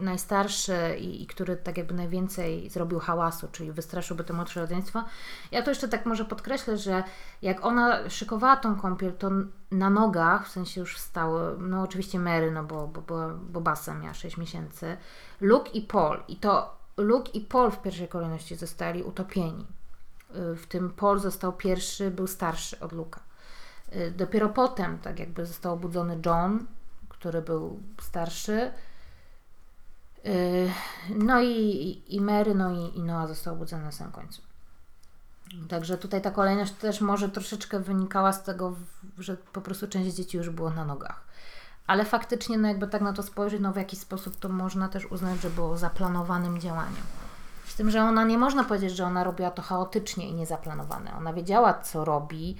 [0.00, 5.04] najstarszy i, i który tak jakby najwięcej zrobił hałasu, czyli wystraszyłby to młodsze rodzeństwo.
[5.52, 7.02] Ja to jeszcze tak może podkreślę, że
[7.42, 9.30] jak ona szykowała tą kąpiel, to
[9.70, 13.94] na nogach, w sensie już wstały, no oczywiście Mary, no bo, bo, bo, bo Basa
[13.94, 14.96] miała 6 miesięcy,
[15.40, 16.22] Luke i Paul.
[16.28, 19.66] I to Luke i Paul w pierwszej kolejności zostali utopieni.
[20.34, 23.20] W tym Paul został pierwszy, był starszy od Luka.
[24.16, 26.66] Dopiero potem, tak jakby został obudzony John,
[27.08, 28.70] który był starszy.
[30.26, 30.70] Y,
[31.16, 34.42] No i, i Mary, no i, i Noah został obudzony na samym końcu.
[35.68, 38.76] Także tutaj ta kolejność też może troszeczkę wynikała z tego,
[39.18, 41.24] że po prostu część dzieci już było na nogach.
[41.86, 45.06] Ale faktycznie, no jakby tak na to spojrzeć, no w jakiś sposób to można też
[45.06, 47.02] uznać, że było zaplanowanym działaniem.
[47.66, 51.16] Z tym, że ona nie można powiedzieć, że ona robiła to chaotycznie i niezaplanowane.
[51.16, 52.56] Ona wiedziała, co robi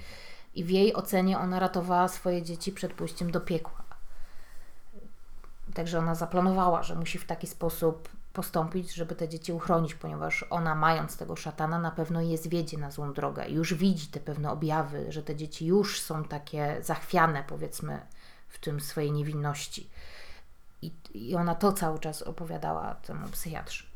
[0.55, 3.78] i w jej ocenie ona ratowała swoje dzieci przed pójściem do piekła.
[5.73, 10.75] Także ona zaplanowała, że musi w taki sposób postąpić, żeby te dzieci uchronić, ponieważ ona,
[10.75, 13.49] mając tego szatana, na pewno je zwiedzie na złą drogę.
[13.49, 17.99] Już widzi te pewne objawy, że te dzieci już są takie zachwiane, powiedzmy,
[18.47, 19.89] w tym swojej niewinności.
[20.81, 23.89] I, i ona to cały czas opowiadała temu psychiatrze.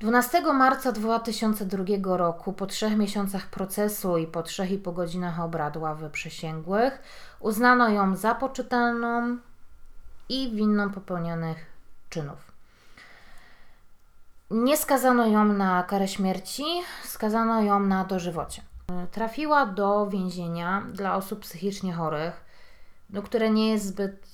[0.00, 5.76] 12 marca 2002 roku, po trzech miesiącach procesu i po trzech i po godzinach obrad
[5.76, 7.02] ławy przysięgłych,
[7.40, 9.38] uznano ją za poczytalną
[10.28, 11.66] i winną popełnionych
[12.10, 12.52] czynów.
[14.50, 16.64] Nie skazano ją na karę śmierci,
[17.04, 18.62] skazano ją na dożywocie.
[19.10, 22.44] Trafiła do więzienia dla osób psychicznie chorych,
[23.10, 24.26] no, które nie jest zbyt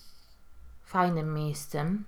[0.84, 2.05] fajnym miejscem,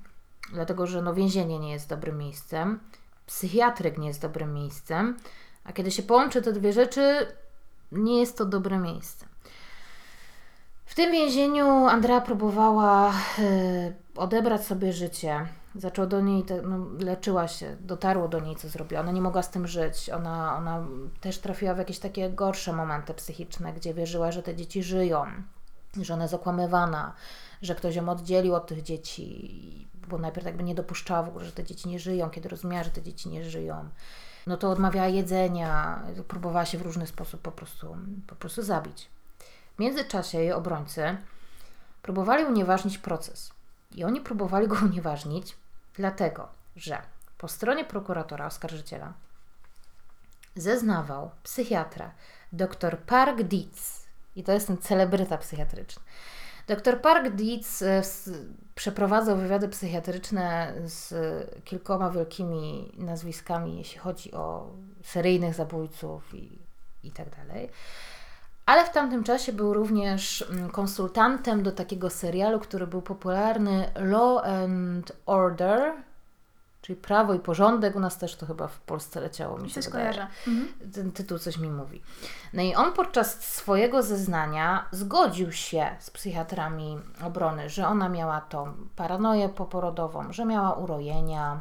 [0.52, 2.80] dlatego że no, więzienie nie jest dobrym miejscem,
[3.26, 5.16] psychiatryk nie jest dobrym miejscem,
[5.64, 7.26] a kiedy się połączy te dwie rzeczy,
[7.92, 9.26] nie jest to dobre miejsce.
[10.84, 15.46] W tym więzieniu Andrea próbowała y, odebrać sobie życie.
[15.74, 19.00] Zaczął do niej, no, leczyła się, dotarło do niej, co zrobiła.
[19.00, 20.10] Ona nie mogła z tym żyć.
[20.10, 20.86] Ona, ona
[21.20, 25.26] też trafiła w jakieś takie gorsze momenty psychiczne, gdzie wierzyła, że te dzieci żyją,
[26.00, 27.12] że ona jest okłamywana,
[27.62, 31.52] że ktoś ją oddzielił od tych dzieci, bo najpierw jakby nie dopuszczała w ogóle, że
[31.52, 33.88] te dzieci nie żyją, kiedy rozumiała, że te dzieci nie żyją.
[34.46, 39.08] No to odmawiała jedzenia, próbowała się w różny sposób po prostu, po prostu zabić.
[39.76, 41.16] W międzyczasie jej obrońcy
[42.02, 43.52] próbowali unieważnić proces.
[43.94, 45.56] I oni próbowali go unieważnić,
[45.94, 47.02] dlatego że
[47.38, 49.12] po stronie prokuratora, oskarżyciela,
[50.56, 52.12] zeznawał psychiatra
[52.52, 54.02] dr Park Dietz.
[54.36, 56.02] I to jest ten celebryta psychiatryczny.
[56.66, 58.02] Dr Park Dietz e,
[58.74, 61.14] przeprowadzał wywiady psychiatryczne z
[61.64, 64.70] kilkoma wielkimi nazwiskami, jeśli chodzi o
[65.02, 66.58] seryjnych zabójców i,
[67.02, 67.70] i tak dalej.
[68.66, 74.44] Ale w tamtym czasie był również mm, konsultantem do takiego serialu, który był popularny Law
[74.44, 75.92] and Order,
[76.82, 77.96] czyli Prawo i Porządek.
[77.96, 80.04] U nas też to chyba w Polsce leciało, mi się coś wydaje.
[80.04, 80.26] Kojarzę.
[80.48, 80.92] Mhm.
[80.92, 82.02] Ten tytuł coś mi mówi.
[82.52, 88.74] No i on podczas swojego zeznania zgodził się z psychiatrami obrony, że ona miała tą
[88.96, 91.60] paranoję poporodową, że miała urojenia,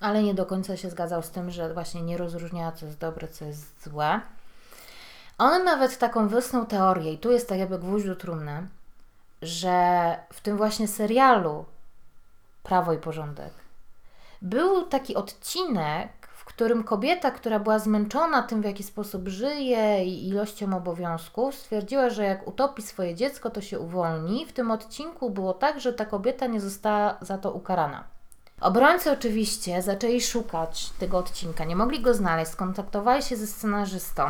[0.00, 3.28] ale nie do końca się zgadzał z tym, że właśnie nie rozróżniała, co jest dobre,
[3.28, 4.20] co jest złe.
[5.38, 8.68] On nawet taką wysnuł teorię, i tu jest tak jakby gwóźdź do trumny,
[9.42, 11.64] że w tym właśnie serialu
[12.62, 13.52] Prawo i Porządek
[14.42, 20.28] był taki odcinek, w którym kobieta, która była zmęczona tym, w jaki sposób żyje i
[20.28, 24.46] ilością obowiązków, stwierdziła, że jak utopi swoje dziecko, to się uwolni.
[24.46, 28.04] W tym odcinku było tak, że ta kobieta nie została za to ukarana.
[28.60, 34.22] Obrońcy oczywiście zaczęli szukać tego odcinka, nie mogli go znaleźć, skontaktowali się ze scenarzystą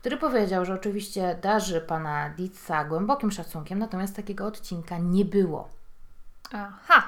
[0.00, 5.68] który powiedział, że oczywiście darzy pana Ditsa głębokim szacunkiem, natomiast takiego odcinka nie było.
[6.52, 7.02] Aha.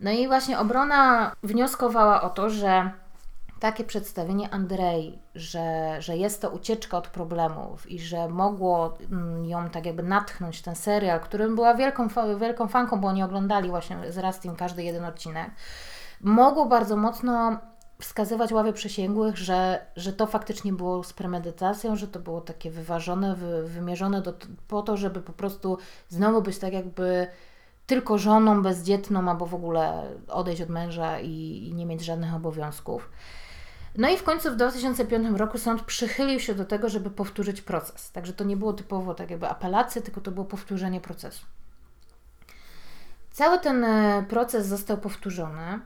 [0.00, 2.90] No i właśnie obrona wnioskowała o to, że
[3.60, 9.70] takie przedstawienie Andrei, że, że jest to ucieczka od problemów i że mogło mm, ją
[9.70, 12.08] tak jakby natchnąć ten serial, którym była wielką,
[12.40, 15.50] wielką fanką, bo oni oglądali właśnie z Rastim każdy jeden odcinek,
[16.20, 17.58] mogło bardzo mocno
[18.00, 23.36] wskazywać ławie przysięgłych, że, że to faktycznie było z premedytacją, że to było takie wyważone,
[23.36, 24.34] wy, wymierzone do,
[24.68, 25.78] po to, żeby po prostu
[26.08, 27.26] znowu być tak jakby
[27.86, 33.10] tylko żoną bezdzietną, albo w ogóle odejść od męża i, i nie mieć żadnych obowiązków.
[33.96, 38.12] No i w końcu w 2005 roku sąd przychylił się do tego, żeby powtórzyć proces.
[38.12, 41.46] Także to nie było typowo tak jakby apelacja, tylko to było powtórzenie procesu.
[43.30, 45.80] Cały ten e, proces został powtórzony.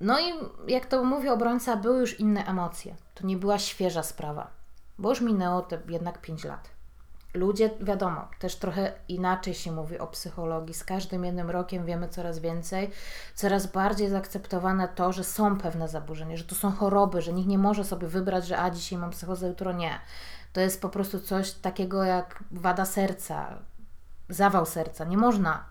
[0.00, 0.32] No i
[0.66, 2.94] jak to mówi obrońca, były już inne emocje.
[3.14, 4.50] To nie była świeża sprawa,
[4.98, 6.70] bo już minęło te jednak 5 lat.
[7.34, 10.74] Ludzie, wiadomo, też trochę inaczej się mówi o psychologii.
[10.74, 12.90] Z każdym jednym rokiem wiemy coraz więcej,
[13.34, 17.58] coraz bardziej zaakceptowane to, że są pewne zaburzenia, że to są choroby, że nikt nie
[17.58, 20.00] może sobie wybrać, że a dzisiaj mam psychozę, jutro nie.
[20.52, 23.58] To jest po prostu coś takiego jak wada serca,
[24.28, 25.04] zawał serca.
[25.04, 25.64] Nie można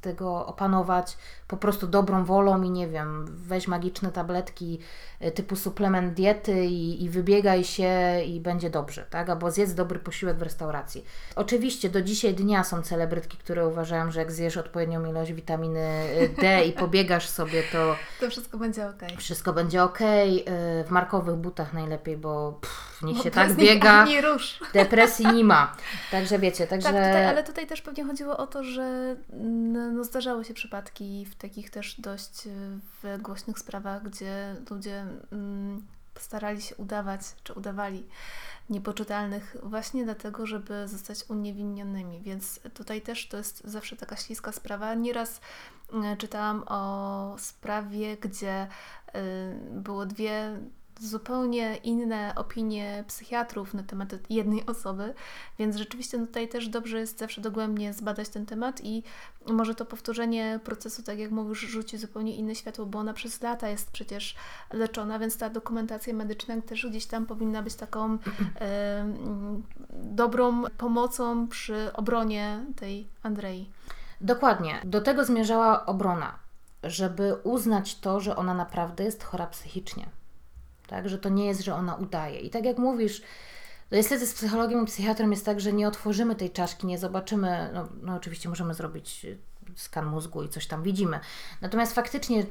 [0.00, 1.16] tego opanować
[1.48, 4.78] po prostu dobrą wolą i nie wiem, weź magiczne tabletki
[5.22, 7.90] y, typu suplement diety i, i wybiegaj się
[8.26, 9.30] i będzie dobrze, tak?
[9.30, 11.04] Albo zjedz dobry posiłek w restauracji.
[11.36, 15.88] Oczywiście do dzisiaj dnia są celebrytki, które uważają, że jak zjesz odpowiednią ilość witaminy
[16.20, 19.02] y, D i pobiegasz sobie, to To wszystko będzie ok.
[19.18, 20.00] wszystko będzie ok.
[20.00, 20.44] Y,
[20.86, 24.60] W markowych butach najlepiej, bo pff, w nich Bo się tak biega, ani rusz.
[24.72, 25.76] depresji nie ma.
[26.10, 26.88] Także wiecie, także...
[26.92, 31.26] Tak, tutaj, ale tutaj też pewnie chodziło o to, że mm, no, zdarzały się przypadki
[31.30, 32.50] w takich też dość y,
[33.02, 35.86] w głośnych sprawach, gdzie ludzie mm,
[36.18, 38.06] starali się udawać, czy udawali
[38.70, 42.20] niepoczytalnych właśnie dlatego, żeby zostać uniewinnionymi.
[42.20, 44.94] Więc tutaj też to jest zawsze taka śliska sprawa.
[44.94, 45.40] Nieraz
[46.12, 50.60] y, czytałam o sprawie, gdzie y, było dwie
[51.00, 55.14] zupełnie inne opinie psychiatrów na temat jednej osoby,
[55.58, 59.02] więc rzeczywiście tutaj też dobrze jest zawsze dogłębnie zbadać ten temat i
[59.46, 63.68] może to powtórzenie procesu, tak jak mówisz, rzuci zupełnie inne światło, bo ona przez lata
[63.68, 64.34] jest przecież
[64.72, 68.18] leczona, więc ta dokumentacja medyczna też gdzieś tam powinna być taką
[69.90, 73.70] dobrą pomocą przy obronie tej Andrei.
[74.20, 74.80] Dokładnie.
[74.84, 76.38] Do tego zmierzała obrona,
[76.82, 80.08] żeby uznać to, że ona naprawdę jest chora psychicznie.
[80.88, 82.40] Tak, że to nie jest, że ona udaje.
[82.40, 83.22] I tak jak mówisz,
[83.90, 87.70] no niestety z psychologiem i psychiatrą jest tak, że nie otworzymy tej czaszki, nie zobaczymy,
[87.74, 89.38] no, no oczywiście możemy zrobić y,
[89.76, 91.20] skan mózgu i coś tam widzimy.
[91.60, 92.46] Natomiast faktycznie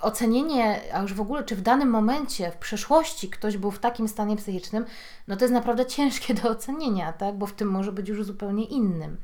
[0.00, 4.08] ocenienie, a już w ogóle, czy w danym momencie, w przeszłości ktoś był w takim
[4.08, 4.84] stanie psychicznym,
[5.28, 7.38] no to jest naprawdę ciężkie do ocenienia, tak?
[7.38, 9.16] Bo w tym może być już zupełnie innym.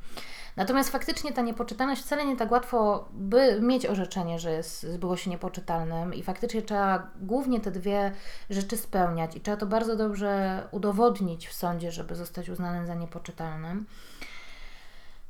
[0.55, 5.29] Natomiast faktycznie ta niepoczytalność wcale nie tak łatwo, by mieć orzeczenie, że jest, było się
[5.29, 8.11] niepoczytalnym i faktycznie trzeba głównie te dwie
[8.49, 13.85] rzeczy spełniać i trzeba to bardzo dobrze udowodnić w sądzie, żeby zostać uznanym za niepoczytalnym.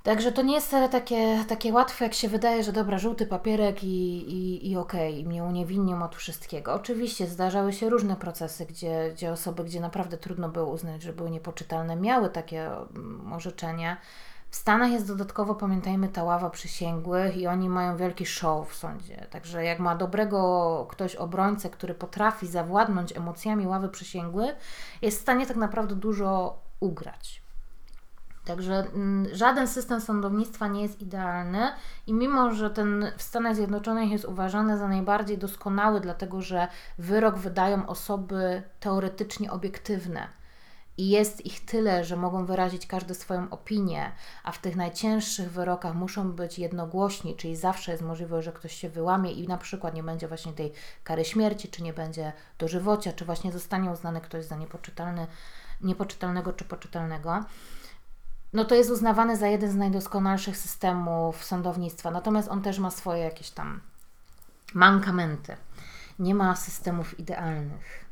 [0.05, 3.83] Także to nie jest wcale takie, takie łatwe, jak się wydaje, że dobra, żółty papierek
[3.83, 3.87] i,
[4.33, 6.73] i, i okej, okay, mnie uniewinnią od wszystkiego.
[6.73, 11.31] Oczywiście zdarzały się różne procesy, gdzie, gdzie osoby, gdzie naprawdę trudno było uznać, że były
[11.31, 13.97] niepoczytalne, miały takie mm, orzeczenia.
[14.55, 19.27] W Stanach jest dodatkowo, pamiętajmy, ta ława przysięgłych i oni mają wielki show w sądzie.
[19.29, 24.55] Także jak ma dobrego ktoś obrońcę, który potrafi zawładnąć emocjami ławy przysięgłych,
[25.01, 27.41] jest w stanie tak naprawdę dużo ugrać.
[28.45, 31.71] Także mm, żaden system sądownictwa nie jest idealny
[32.07, 37.37] i mimo, że ten w Stanach Zjednoczonych jest uważany za najbardziej doskonały, dlatego że wyrok
[37.37, 40.27] wydają osoby teoretycznie obiektywne
[40.97, 44.11] i jest ich tyle, że mogą wyrazić każdy swoją opinię,
[44.43, 48.89] a w tych najcięższych wyrokach muszą być jednogłośni, czyli zawsze jest możliwość, że ktoś się
[48.89, 50.73] wyłamie i na przykład nie będzie właśnie tej
[51.03, 55.27] kary śmierci, czy nie będzie dożywocia, czy właśnie zostanie uznany ktoś za niepoczytalny,
[55.81, 57.43] niepoczytalnego czy poczytalnego
[58.55, 62.11] no to jest uznawany za jeden z najdoskonalszych systemów sądownictwa.
[62.11, 63.81] Natomiast on też ma swoje jakieś tam
[64.73, 65.57] mankamenty.
[66.19, 68.04] Nie ma systemów idealnych.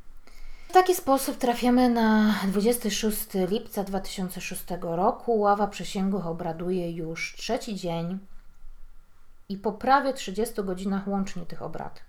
[0.73, 5.39] W taki sposób trafiamy na 26 lipca 2006 roku.
[5.39, 8.19] Ława przysięgłych obraduje już trzeci dzień
[9.49, 12.03] i po prawie 30 godzinach łącznie tych obrad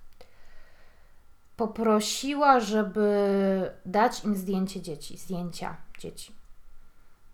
[1.56, 6.32] poprosiła, żeby dać im zdjęcie dzieci, zdjęcia dzieci.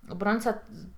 [0.08, 0.54] Obrońca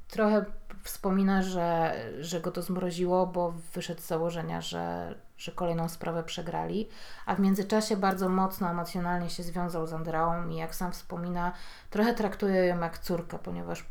[0.08, 0.44] trochę
[0.82, 6.88] wspomina, że, że go to zmroziło, bo wyszedł z założenia, że, że kolejną sprawę przegrali,
[7.26, 11.52] a w międzyczasie bardzo mocno emocjonalnie się związał z Andreą i jak sam wspomina,
[11.90, 13.84] trochę traktuje ją jak córkę, ponieważ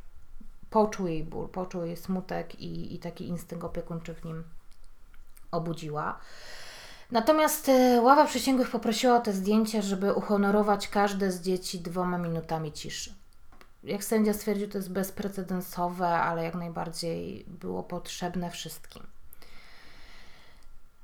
[0.69, 4.43] poczuł jej ból, poczuł jej smutek i, i taki instynkt opiekuńczy w nim
[5.51, 6.19] obudziła.
[7.11, 12.71] Natomiast e, ława przysięgłych poprosiła o te zdjęcia, żeby uhonorować każde z dzieci dwoma minutami
[12.71, 13.21] ciszy
[13.83, 19.03] jak sędzia stwierdził, to jest bezprecedensowe, ale jak najbardziej było potrzebne wszystkim.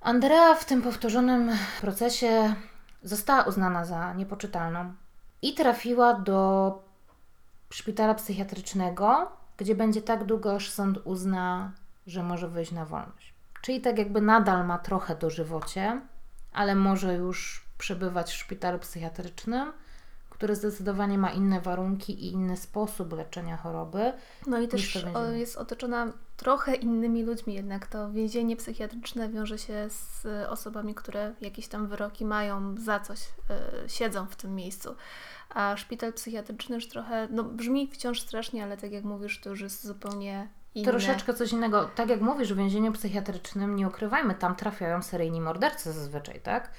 [0.02, 2.56] Andrea w tym powtórzonym procesie
[3.04, 4.94] została uznana za niepoczytalną
[5.42, 6.72] i trafiła do
[7.70, 11.72] szpitala psychiatrycznego, gdzie będzie tak długo, aż sąd uzna,
[12.08, 13.34] że może wyjść na wolność.
[13.62, 16.02] Czyli tak jakby nadal ma trochę dożywocie,
[16.54, 19.74] ale może już przebywać w szpitalu psychiatrycznym
[20.38, 24.14] który zdecydowanie ma inne warunki i inny sposób leczenia choroby.
[24.48, 30.26] No i też jest otoczona trochę innymi ludźmi, jednak to więzienie psychiatryczne wiąże się z
[30.50, 34.96] osobami, które jakieś tam wyroki mają za coś, yy, siedzą w tym miejscu.
[35.50, 39.62] A szpital psychiatryczny już trochę, no brzmi wciąż strasznie, ale tak jak mówisz, to już
[39.62, 40.92] jest zupełnie inne.
[40.92, 41.90] Troszeczkę coś innego.
[41.96, 46.72] Tak jak mówisz, w więzieniu psychiatrycznym, nie ukrywajmy, tam trafiają seryjni mordercy zazwyczaj, tak?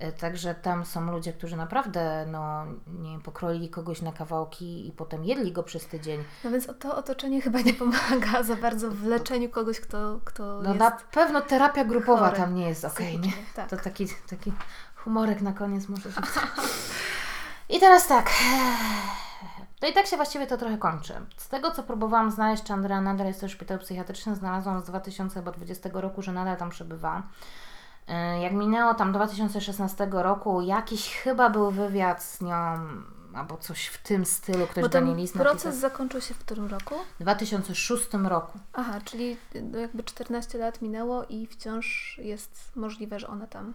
[0.00, 4.92] E, Także tam są ludzie, którzy naprawdę, no, nie wiem, pokroili kogoś na kawałki i
[4.92, 6.24] potem jedli go przez tydzień.
[6.44, 10.74] No więc to otoczenie chyba nie pomaga za bardzo w leczeniu kogoś, kto, kto No
[10.74, 13.20] na pewno terapia grupowa chory tam nie jest okej, nie?
[13.20, 13.70] psychicznie, tak.
[13.70, 14.52] To taki, taki
[14.94, 16.20] humorek na koniec może się
[17.68, 18.30] I teraz tak.
[19.82, 21.14] No i tak się właściwie to trochę kończy.
[21.36, 25.88] Z tego, co próbowałam znaleźć, czy Andrea nadal jest w szpitalu psychiatrycznym, znalazłam z 2020
[25.92, 27.22] roku, że nadal tam przebywa.
[28.10, 32.56] Yy, Jak minęło tam 2016 roku, jakiś chyba był wywiad z nią,
[33.34, 35.80] albo coś w tym stylu, ktoś Bo do niej ten list proces napisał.
[35.80, 36.94] zakończył się w którym roku?
[37.18, 38.58] W 2006 roku.
[38.72, 39.36] Aha, czyli
[39.80, 43.74] jakby 14 lat minęło i wciąż jest możliwe, że ona tam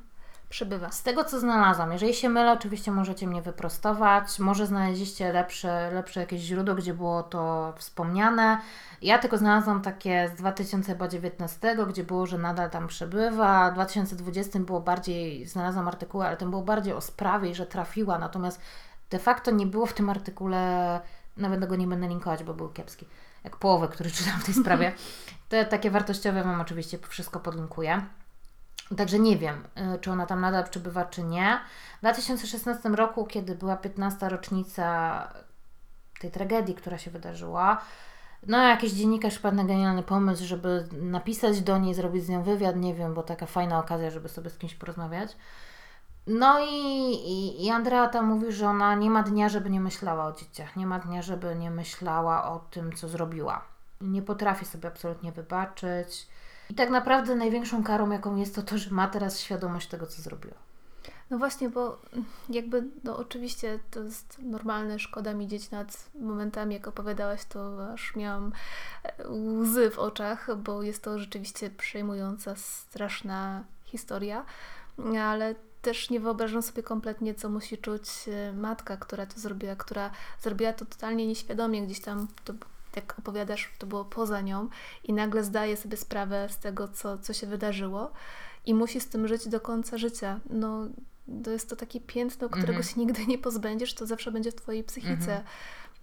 [0.55, 0.91] przebywa.
[0.91, 4.39] Z tego, co znalazłam, jeżeli się mylę, oczywiście możecie mnie wyprostować.
[4.39, 8.61] Może znaleźliście lepsze, lepsze jakieś źródło, gdzie było to wspomniane.
[9.01, 13.71] Ja tylko znalazłam takie z 2019, gdzie było, że nadal tam przebywa.
[13.71, 18.19] W 2020 było bardziej, znalazłam artykuły, ale ten było bardziej o sprawie że trafiła.
[18.19, 18.61] Natomiast
[19.09, 20.99] de facto nie było w tym artykule,
[21.37, 23.05] nawet go nie będę linkować, bo był kiepski,
[23.43, 24.93] jak połowę, który czytam w tej sprawie.
[25.49, 28.05] Te takie wartościowe Wam oczywiście wszystko podlinkuję.
[28.97, 29.63] Także nie wiem,
[29.95, 31.59] y, czy ona tam nadal przebywa, czy nie.
[31.97, 34.29] W 2016 roku, kiedy była 15.
[34.29, 35.27] rocznica
[36.19, 37.81] tej tragedii, która się wydarzyła,
[38.47, 42.75] no jakiś dziennikarz wpadł na genialny pomysł, żeby napisać do niej, zrobić z nią wywiad,
[42.75, 45.37] nie wiem, bo taka fajna okazja, żeby sobie z kimś porozmawiać.
[46.27, 50.33] No i, i, Andrea tam mówi, że ona nie ma dnia, żeby nie myślała o
[50.33, 53.61] dzieciach, nie ma dnia, żeby nie myślała o tym, co zrobiła.
[54.01, 56.27] Nie potrafi sobie absolutnie wybaczyć.
[56.69, 60.21] I tak naprawdę największą karą, jaką jest to to, że ma teraz świadomość tego, co
[60.21, 60.55] zrobiła.
[61.29, 62.01] No właśnie, bo
[62.49, 68.15] jakby, no oczywiście to jest normalne, szkoda mi dzieci nad momentami, jak opowiadałaś, to aż
[68.15, 68.51] miałam
[69.03, 74.45] e, łzy w oczach, bo jest to rzeczywiście przejmująca, straszna historia,
[75.21, 80.11] ale też nie wyobrażam sobie kompletnie, co musi czuć e, matka, która to zrobiła, która
[80.41, 82.53] zrobiła to totalnie nieświadomie, gdzieś tam to
[82.95, 84.67] jak opowiadasz, to było poza nią
[85.03, 88.11] i nagle zdaje sobie sprawę z tego, co, co się wydarzyło
[88.65, 90.39] i musi z tym żyć do końca życia.
[90.49, 90.85] No,
[91.43, 92.83] to jest to takie piętno, którego Mhm.
[92.83, 95.13] się nigdy nie pozbędziesz, to zawsze będzie w Twojej psychice.
[95.37, 95.43] Mhm.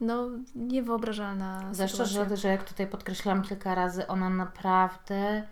[0.01, 2.05] No, niewyobrażalna sytuacja.
[2.29, 5.43] że, że jak tutaj podkreślałam kilka razy, ona naprawdę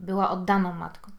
[0.00, 1.12] była oddaną matką.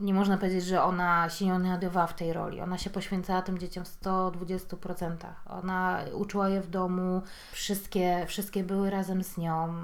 [0.00, 2.60] Nie można powiedzieć, że ona się nie odnajdowała w tej roli.
[2.60, 5.16] Ona się poświęcała tym dzieciom w 120%.
[5.46, 7.22] Ona uczyła je w domu,
[7.52, 9.74] wszystkie, wszystkie były razem z nią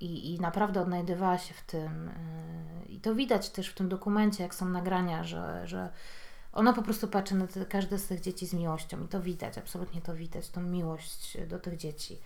[0.00, 2.10] i, i naprawdę odnajdywała się w tym.
[2.86, 5.88] Yy, I to widać też w tym dokumencie, jak są nagrania, że, że
[6.52, 9.58] ona po prostu patrzy na te, każde z tych dzieci z miłością i to widać,
[9.58, 12.18] absolutnie to widać, tą miłość do tych dzieci.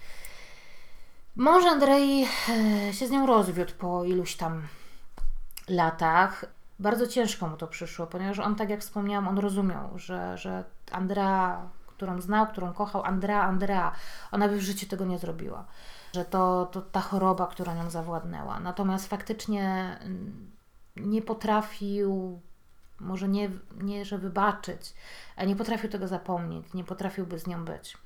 [1.37, 4.69] Mąż Andrei e, się z nią rozwiódł po iluś tam
[5.69, 6.45] latach.
[6.79, 11.69] Bardzo ciężko mu to przyszło, ponieważ on, tak jak wspomniałam, on rozumiał, że, że Andrea,
[11.87, 13.93] którą znał, którą kochał, Andrea, Andrea,
[14.33, 15.65] ona by w życiu tego nie zrobiła.
[16.13, 18.61] Że to, to ta choroba, która nią zawładnęła.
[18.61, 20.51] Natomiast faktycznie mm,
[20.97, 22.41] nie potrafił,
[23.01, 23.51] może nie,
[23.81, 24.95] nie że wybaczyć,
[25.47, 27.97] nie potrafił tego zapomnieć, nie potrafiłby z nią być.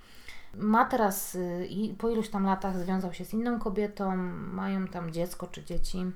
[0.55, 1.68] Ma teraz y,
[1.99, 4.16] po iluś tam latach związał się z inną kobietą,
[4.53, 6.07] mają tam dziecko czy dzieci.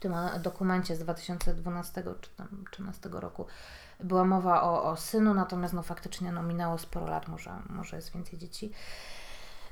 [0.00, 3.46] Tym dokumencie z 2012 czy tam 13 roku
[4.04, 8.12] była mowa o, o synu, natomiast no faktycznie no, minęło sporo lat, może, może jest
[8.14, 8.72] więcej dzieci.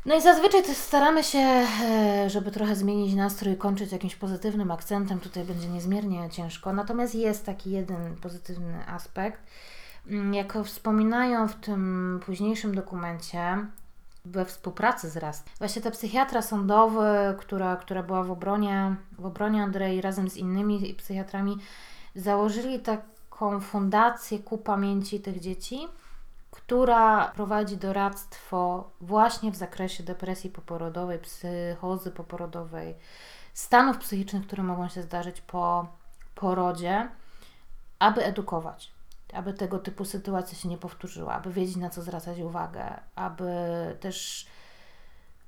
[0.06, 5.20] No i zazwyczaj też staramy się, e, żeby trochę zmienić nastrój, kończyć jakimś pozytywnym akcentem.
[5.20, 6.72] Tutaj będzie niezmiernie ciężko.
[6.72, 9.42] Natomiast jest taki jeden pozytywny aspekt.
[10.06, 13.66] Mm, Jak wspominają w tym późniejszym dokumencie,
[14.30, 19.62] we współpracy z RAST, właśnie ta psychiatra sądowy, która, która była w obronie, w obronie
[19.62, 21.58] Andrei razem z innymi psychiatrami,
[22.14, 25.88] założyli taką fundację ku pamięci tych dzieci,
[26.50, 32.94] która prowadzi doradztwo właśnie w zakresie depresji poporodowej, psychozy poporodowej,
[33.54, 35.86] stanów psychicznych, które mogą się zdarzyć po
[36.34, 37.08] porodzie,
[37.98, 38.92] aby edukować,
[39.32, 43.52] aby tego typu sytuacje się nie powtórzyła, aby wiedzieć na co zwracać uwagę, aby
[44.00, 44.46] też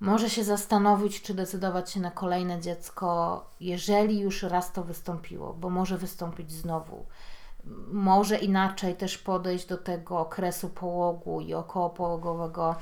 [0.00, 5.70] może się zastanowić, czy decydować się na kolejne dziecko, jeżeli już raz to wystąpiło, bo
[5.70, 7.06] może wystąpić znowu.
[7.92, 12.76] Może inaczej też podejść do tego okresu połogu i okołopałogowego,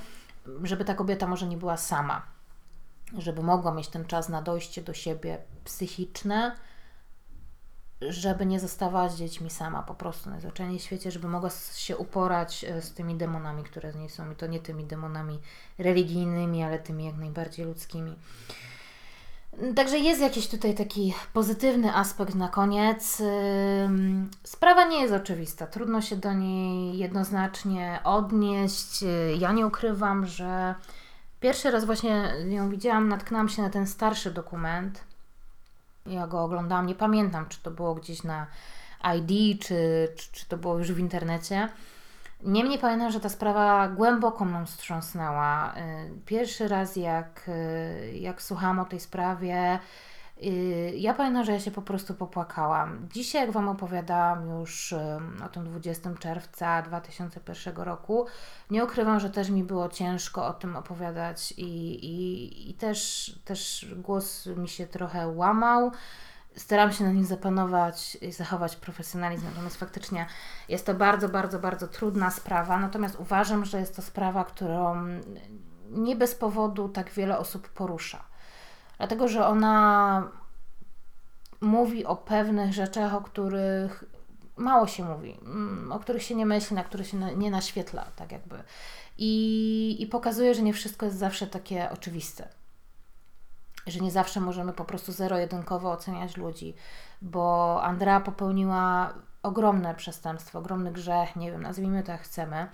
[0.62, 2.22] żeby ta kobieta może nie była sama,
[3.18, 6.56] żeby mogła mieć ten czas na dojście do siebie psychiczne,
[8.00, 12.64] żeby nie zostawała z dziećmi sama po prostu najzwyczajniej w świecie, żeby mogła się uporać
[12.64, 15.38] e, z tymi demonami, które z niej są i to nie tymi demonami
[15.78, 18.16] religijnymi, ale tymi jak najbardziej ludzkimi.
[19.76, 23.22] Także jest jakiś tutaj taki pozytywny aspekt na koniec.
[24.44, 29.04] Sprawa nie jest oczywista, trudno się do niej jednoznacznie odnieść.
[29.38, 30.74] Ja nie ukrywam, że
[31.40, 35.07] pierwszy raz właśnie ją widziałam, natknęłam się na ten starszy dokument.
[36.08, 38.46] Ja go oglądałam, nie pamiętam, czy to było gdzieś na
[39.16, 41.68] ID, czy, czy, czy to było już w internecie.
[42.42, 45.74] Niemniej pamiętam, że ta sprawa głęboko mną wstrząsnęła.
[45.76, 49.78] Y, pierwszy raz, jak, y, jak słuchałam o tej sprawie,
[50.94, 53.08] ja pamiętam, że ja się po prostu popłakałam.
[53.12, 54.94] Dzisiaj, jak Wam opowiadałam już
[55.44, 58.26] o tym 20 czerwca 2001 roku,
[58.70, 61.64] nie ukrywam, że też mi było ciężko o tym opowiadać i,
[62.04, 65.92] i, i też, też głos mi się trochę łamał
[66.56, 70.26] staram się na nim zapanować i zachować profesjonalizm, natomiast faktycznie
[70.68, 75.06] jest to bardzo, bardzo, bardzo trudna sprawa, natomiast uważam, że jest to sprawa, którą
[75.90, 78.24] nie bez powodu tak wiele osób porusza.
[78.98, 80.22] Dlatego, że ona
[81.60, 84.04] mówi o pewnych rzeczach, o których
[84.56, 88.32] mało się mówi, mm, o których się nie myśli, na których się nie naświetla, tak
[88.32, 88.62] jakby.
[89.18, 92.48] I, I pokazuje, że nie wszystko jest zawsze takie oczywiste
[93.90, 96.74] że nie zawsze możemy po prostu zero-jedynkowo oceniać ludzi,
[97.22, 102.68] bo Andrea popełniła ogromne przestępstwo, ogromny grzech, nie wiem, nazwijmy to jak chcemy.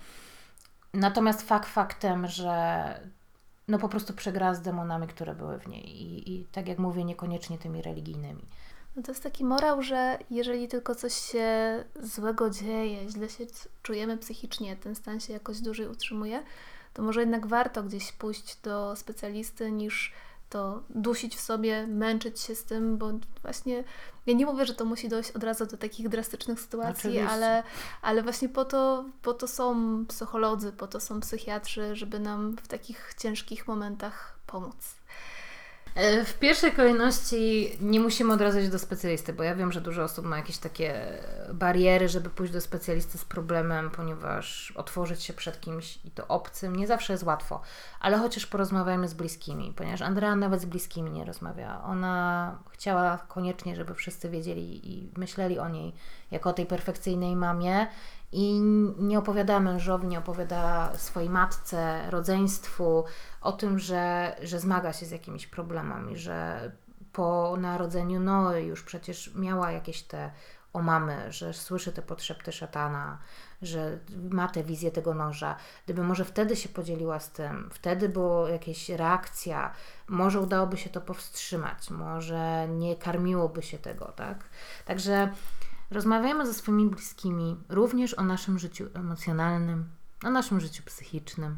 [0.93, 2.99] Natomiast fakt faktem, że
[3.67, 7.03] no po prostu przegrała z demonami, które były w niej i, i tak jak mówię,
[7.03, 8.45] niekoniecznie tymi religijnymi.
[8.95, 13.45] No to jest taki morał, że jeżeli tylko coś się złego dzieje, źle się
[13.81, 16.43] czujemy psychicznie, ten stan się jakoś dłużej utrzymuje,
[16.93, 20.13] to może jednak warto gdzieś pójść do specjalisty niż
[20.55, 23.83] to dusić w sobie, męczyć się z tym, bo właśnie
[24.25, 27.63] ja nie mówię, że to musi dojść od razu do takich drastycznych sytuacji, ale,
[28.01, 32.67] ale właśnie po to, po to są psycholodzy, po to są psychiatrzy, żeby nam w
[32.67, 34.95] takich ciężkich momentach pomóc.
[35.95, 39.81] E, w pierwszej kolejności nie musimy od razu iść do specjalisty, bo ja wiem, że
[39.81, 41.17] dużo osób ma jakieś takie
[41.53, 46.75] bariery, żeby pójść do specjalisty z problemem, ponieważ otworzyć się przed kimś i to obcym
[46.75, 47.61] nie zawsze jest łatwo,
[47.99, 51.81] ale chociaż porozmawiajmy z bliskimi, ponieważ Andrea nawet z bliskimi nie rozmawia.
[51.83, 55.93] Ona chciała koniecznie, żeby wszyscy wiedzieli i myśleli o niej
[56.31, 57.87] jako o tej perfekcyjnej mamie
[58.31, 58.59] i
[58.99, 63.03] nie opowiada mężowi, nie opowiada swojej matce, rodzeństwu
[63.41, 66.71] o tym, że, że zmaga się z jakimiś problemami, że
[67.13, 70.31] po narodzeniu Noe już przecież miała jakieś te
[70.73, 73.17] omamy, że słyszy te podszepty szatana,
[73.61, 73.99] że
[74.29, 75.55] ma tę wizję tego noża.
[75.85, 79.71] Gdyby może wtedy się podzieliła z tym, wtedy była jakaś reakcja,
[80.07, 84.43] może udałoby się to powstrzymać, może nie karmiłoby się tego, tak?
[84.85, 85.31] Także
[85.91, 89.85] Rozmawiajmy ze swoimi bliskimi również o naszym życiu emocjonalnym,
[90.23, 91.57] o naszym życiu psychicznym.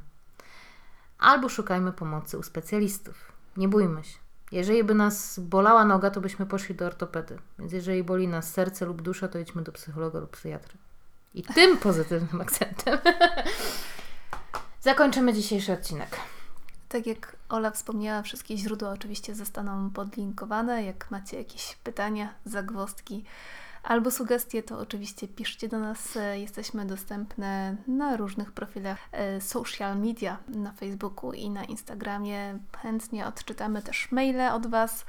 [1.19, 3.31] Albo szukajmy pomocy u specjalistów.
[3.57, 4.17] Nie bójmy się.
[4.51, 7.37] Jeżeli by nas bolała noga, to byśmy poszli do ortopedy.
[7.59, 10.77] Więc jeżeli boli nas serce lub dusza, to idźmy do psychologa lub psychiatry.
[11.33, 12.97] I tym pozytywnym akcentem
[14.81, 16.17] zakończymy dzisiejszy odcinek.
[16.89, 20.83] Tak jak Ola wspomniała, wszystkie źródła oczywiście zostaną podlinkowane.
[20.83, 23.25] Jak macie jakieś pytania, zagwozdki,
[23.87, 26.17] albo sugestie, to oczywiście piszcie do nas.
[26.17, 32.59] E, jesteśmy dostępne na różnych profilach e, social media, na Facebooku i na Instagramie.
[32.81, 35.05] Chętnie odczytamy też maile od Was.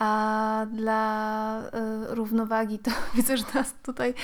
[0.00, 4.14] A dla y, równowagi to widzę, że nas tutaj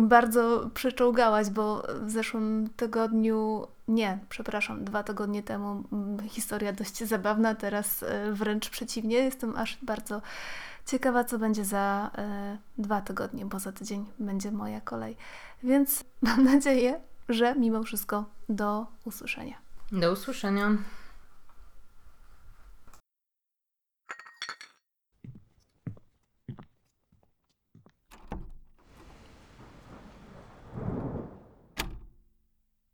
[0.00, 5.82] bardzo przeczołgałaś, bo w zeszłym tygodniu, nie, przepraszam, dwa tygodnie temu
[6.28, 9.16] historia dość zabawna, teraz y, wręcz przeciwnie.
[9.16, 10.22] Jestem aż bardzo
[10.86, 12.10] Ciekawa, co będzie za
[12.78, 15.16] y, dwa tygodnie, bo za tydzień będzie moja kolej.
[15.62, 19.56] Więc mam nadzieję, że mimo wszystko do usłyszenia.
[19.92, 20.76] Do usłyszenia.